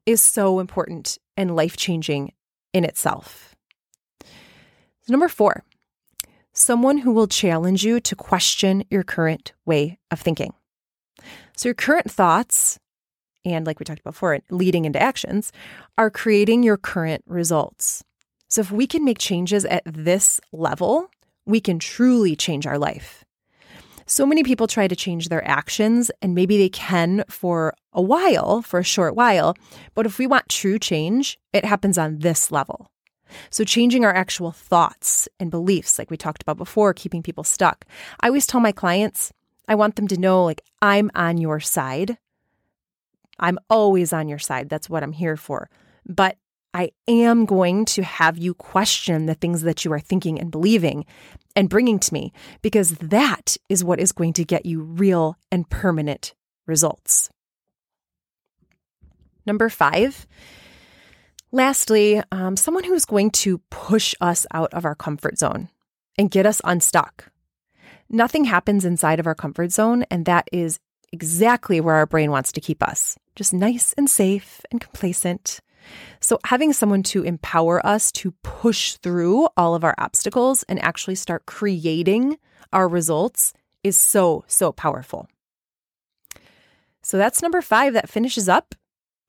is 0.05 0.21
so 0.21 0.59
important 0.59 1.17
and 1.35 1.55
life 1.55 1.75
changing 1.75 2.31
in 2.73 2.85
itself. 2.85 3.55
Number 5.09 5.27
four, 5.27 5.63
someone 6.53 6.99
who 6.99 7.11
will 7.11 7.27
challenge 7.27 7.83
you 7.83 7.99
to 7.99 8.15
question 8.15 8.85
your 8.89 9.03
current 9.03 9.53
way 9.65 9.99
of 10.11 10.21
thinking. 10.21 10.53
So, 11.57 11.69
your 11.69 11.75
current 11.75 12.09
thoughts, 12.09 12.79
and 13.47 13.65
like 13.65 13.79
we 13.79 13.85
talked 13.85 14.01
about 14.01 14.13
before, 14.13 14.39
leading 14.49 14.85
into 14.85 15.01
actions, 15.01 15.51
are 15.97 16.09
creating 16.09 16.63
your 16.63 16.77
current 16.77 17.23
results. 17.25 18.03
So, 18.49 18.61
if 18.61 18.71
we 18.71 18.87
can 18.87 19.03
make 19.03 19.19
changes 19.19 19.65
at 19.65 19.83
this 19.85 20.39
level, 20.51 21.09
we 21.45 21.59
can 21.59 21.79
truly 21.79 22.35
change 22.35 22.67
our 22.67 22.77
life. 22.77 23.23
So 24.09 24.25
many 24.25 24.43
people 24.43 24.67
try 24.67 24.87
to 24.87 24.95
change 24.95 25.27
their 25.27 25.45
actions, 25.45 26.09
and 26.21 26.33
maybe 26.33 26.57
they 26.57 26.69
can 26.69 27.25
for 27.29 27.73
a 27.91 28.01
while, 28.01 28.61
for 28.61 28.79
a 28.79 28.83
short 28.83 29.15
while. 29.15 29.57
But 29.95 30.05
if 30.05 30.17
we 30.17 30.27
want 30.27 30.47
true 30.47 30.79
change, 30.79 31.37
it 31.51 31.65
happens 31.65 31.97
on 31.97 32.19
this 32.19 32.49
level. 32.49 32.89
So, 33.49 33.65
changing 33.65 34.05
our 34.05 34.13
actual 34.13 34.53
thoughts 34.53 35.27
and 35.41 35.51
beliefs, 35.51 35.99
like 35.99 36.09
we 36.09 36.15
talked 36.15 36.41
about 36.41 36.57
before, 36.57 36.93
keeping 36.93 37.21
people 37.21 37.43
stuck. 37.43 37.85
I 38.21 38.27
always 38.27 38.47
tell 38.47 38.61
my 38.61 38.71
clients, 38.71 39.33
I 39.67 39.75
want 39.75 39.97
them 39.97 40.07
to 40.07 40.17
know, 40.17 40.45
like, 40.45 40.61
I'm 40.81 41.11
on 41.13 41.37
your 41.37 41.59
side. 41.59 42.17
I'm 43.39 43.59
always 43.69 44.13
on 44.13 44.27
your 44.27 44.39
side. 44.39 44.69
That's 44.69 44.89
what 44.89 45.03
I'm 45.03 45.11
here 45.11 45.37
for. 45.37 45.69
But 46.05 46.37
I 46.73 46.91
am 47.07 47.45
going 47.45 47.85
to 47.85 48.03
have 48.03 48.37
you 48.37 48.53
question 48.53 49.25
the 49.25 49.33
things 49.33 49.61
that 49.63 49.83
you 49.83 49.91
are 49.93 49.99
thinking 49.99 50.39
and 50.39 50.51
believing 50.51 51.05
and 51.55 51.69
bringing 51.69 51.97
to 51.99 52.13
me 52.13 52.31
because 52.61 52.91
that 52.91 53.57
is 53.67 53.83
what 53.83 53.99
is 53.99 54.11
going 54.11 54.33
to 54.33 54.45
get 54.45 54.65
you 54.65 54.81
real 54.81 55.37
and 55.51 55.69
permanent 55.69 56.35
results. 56.67 57.29
Number 59.45 59.69
five, 59.69 60.27
lastly, 61.51 62.21
um, 62.31 62.57
someone 62.57 62.83
who's 62.83 63.05
going 63.05 63.31
to 63.31 63.59
push 63.69 64.13
us 64.19 64.45
out 64.53 64.73
of 64.73 64.85
our 64.85 64.95
comfort 64.95 65.39
zone 65.39 65.69
and 66.17 66.29
get 66.29 66.45
us 66.45 66.61
unstuck. 66.63 67.31
Nothing 68.09 68.45
happens 68.45 68.85
inside 68.85 69.19
of 69.19 69.27
our 69.27 69.35
comfort 69.35 69.71
zone, 69.71 70.03
and 70.11 70.25
that 70.25 70.47
is 70.51 70.79
exactly 71.11 71.79
where 71.81 71.95
our 71.95 72.05
brain 72.05 72.31
wants 72.31 72.51
to 72.53 72.61
keep 72.61 72.83
us 72.83 73.17
just 73.37 73.53
nice 73.53 73.93
and 73.93 74.09
safe 74.09 74.61
and 74.71 74.81
complacent. 74.81 75.61
So, 76.19 76.39
having 76.45 76.73
someone 76.73 77.03
to 77.03 77.23
empower 77.23 77.85
us 77.85 78.11
to 78.13 78.31
push 78.43 78.95
through 78.95 79.47
all 79.55 79.75
of 79.75 79.85
our 79.85 79.95
obstacles 79.97 80.63
and 80.63 80.83
actually 80.83 81.15
start 81.15 81.45
creating 81.45 82.37
our 82.73 82.89
results 82.89 83.53
is 83.83 83.97
so, 83.97 84.43
so 84.47 84.73
powerful. 84.73 85.29
So, 87.03 87.17
that's 87.17 87.41
number 87.41 87.61
five. 87.61 87.93
That 87.93 88.09
finishes 88.09 88.49
up 88.49 88.75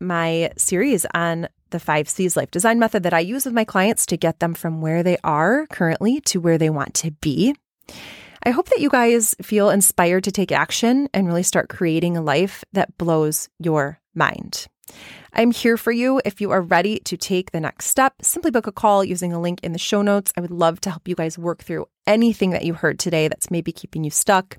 my 0.01 0.51
series 0.57 1.07
on 1.15 1.49
the 1.71 1.79
five 1.79 2.09
C's 2.09 2.37
life 2.37 2.51
design 2.51 2.79
method 2.79 3.03
that 3.05 3.15
I 3.15 3.21
use 3.21 3.45
with 3.45 3.55
my 3.55 3.65
clients 3.65 4.07
to 4.07 4.17
get 4.17 4.41
them 4.41 4.55
from 4.55 4.81
where 4.81 5.03
they 5.03 5.19
are 5.23 5.67
currently 5.67 6.21
to 6.23 6.41
where 6.41 6.59
they 6.59 6.71
want 6.71 6.95
to 6.95 7.13
be. 7.13 7.55
I 8.49 8.51
hope 8.51 8.71
that 8.71 8.81
you 8.81 8.89
guys 8.89 9.35
feel 9.43 9.69
inspired 9.69 10.25
to 10.25 10.33
take 10.33 10.53
action 10.53 11.11
and 11.13 11.27
really 11.27 11.43
start 11.43 11.69
creating 11.69 12.17
a 12.17 12.23
life 12.23 12.65
that 12.73 12.97
blows 12.97 13.51
your 13.59 14.01
mind. 14.15 14.69
I'm 15.35 15.51
here 15.51 15.77
for 15.77 15.93
you. 15.93 16.23
If 16.25 16.41
you 16.41 16.51
are 16.53 16.63
ready 16.63 16.99
to 17.01 17.19
take 17.19 17.51
the 17.51 17.61
next 17.61 17.89
step, 17.89 18.15
simply 18.23 18.51
book 18.51 18.67
a 18.67 18.73
call 18.73 19.05
using 19.05 19.35
a 19.35 19.39
link 19.39 19.61
in 19.63 19.73
the 19.73 19.79
show 19.79 20.01
notes. 20.01 20.33
I 20.35 20.41
would 20.41 20.51
love 20.51 20.81
to 20.81 20.91
help 20.91 21.07
you 21.07 21.15
guys 21.15 21.37
work 21.37 21.63
through 21.63 21.89
anything 22.07 22.53
that 22.53 22.65
you 22.65 22.73
heard 22.73 22.99
today 22.99 23.29
that's 23.29 23.51
maybe 23.51 23.71
keeping 23.71 24.03
you 24.03 24.11
stuck. 24.11 24.57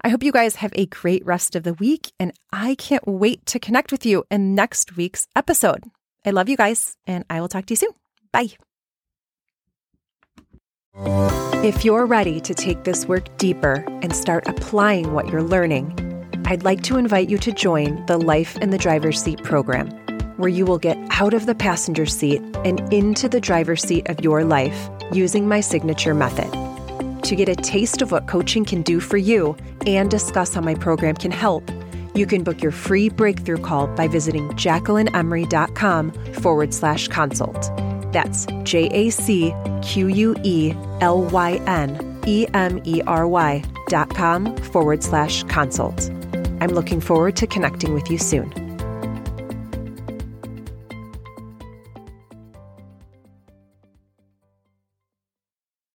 I 0.00 0.08
hope 0.08 0.22
you 0.22 0.32
guys 0.32 0.56
have 0.56 0.72
a 0.74 0.86
great 0.86 1.26
rest 1.26 1.54
of 1.54 1.62
the 1.62 1.74
week, 1.74 2.12
and 2.18 2.32
I 2.54 2.74
can't 2.74 3.06
wait 3.06 3.44
to 3.52 3.58
connect 3.58 3.92
with 3.92 4.06
you 4.06 4.24
in 4.30 4.54
next 4.54 4.96
week's 4.96 5.26
episode. 5.36 5.84
I 6.24 6.30
love 6.30 6.48
you 6.48 6.56
guys, 6.56 6.96
and 7.06 7.26
I 7.28 7.42
will 7.42 7.48
talk 7.48 7.66
to 7.66 7.72
you 7.72 7.76
soon. 7.76 7.92
Bye. 8.32 8.56
If 11.62 11.84
you're 11.84 12.06
ready 12.06 12.40
to 12.40 12.54
take 12.54 12.84
this 12.84 13.06
work 13.06 13.36
deeper 13.36 13.84
and 14.02 14.16
start 14.16 14.48
applying 14.48 15.12
what 15.12 15.28
you're 15.28 15.42
learning, 15.42 15.94
I'd 16.46 16.64
like 16.64 16.82
to 16.84 16.96
invite 16.96 17.28
you 17.28 17.36
to 17.36 17.52
join 17.52 18.04
the 18.06 18.16
Life 18.16 18.56
in 18.56 18.70
the 18.70 18.78
Driver's 18.78 19.22
Seat 19.22 19.42
program, 19.42 19.90
where 20.38 20.48
you 20.48 20.64
will 20.64 20.78
get 20.78 20.96
out 21.20 21.34
of 21.34 21.44
the 21.44 21.54
passenger 21.54 22.06
seat 22.06 22.40
and 22.64 22.80
into 22.92 23.28
the 23.28 23.42
driver's 23.42 23.82
seat 23.82 24.08
of 24.08 24.24
your 24.24 24.42
life 24.42 24.88
using 25.12 25.46
my 25.46 25.60
signature 25.60 26.14
method. 26.14 26.50
To 27.24 27.36
get 27.36 27.50
a 27.50 27.56
taste 27.56 28.00
of 28.00 28.10
what 28.10 28.26
coaching 28.26 28.64
can 28.64 28.80
do 28.80 28.98
for 28.98 29.18
you 29.18 29.54
and 29.86 30.10
discuss 30.10 30.54
how 30.54 30.62
my 30.62 30.74
program 30.74 31.14
can 31.14 31.30
help, 31.30 31.70
you 32.14 32.26
can 32.26 32.42
book 32.42 32.62
your 32.62 32.72
free 32.72 33.10
breakthrough 33.10 33.58
call 33.58 33.86
by 33.86 34.08
visiting 34.08 34.48
jacquelynemery.com 34.52 36.12
forward 36.32 36.72
slash 36.72 37.06
consult. 37.08 37.70
That's 38.12 38.46
J 38.64 38.88
A 38.92 39.10
C 39.10 39.54
Q 39.82 40.08
U 40.08 40.36
E 40.42 40.74
L 41.00 41.22
Y 41.24 41.60
N 41.66 42.20
E 42.26 42.46
M 42.54 42.80
E 42.84 43.02
R 43.06 43.26
Y 43.26 43.62
dot 43.88 44.14
com 44.14 44.56
forward 44.56 45.02
slash 45.02 45.44
consult. 45.44 46.10
I'm 46.60 46.70
looking 46.70 47.00
forward 47.00 47.36
to 47.36 47.46
connecting 47.46 47.94
with 47.94 48.10
you 48.10 48.18
soon. 48.18 48.69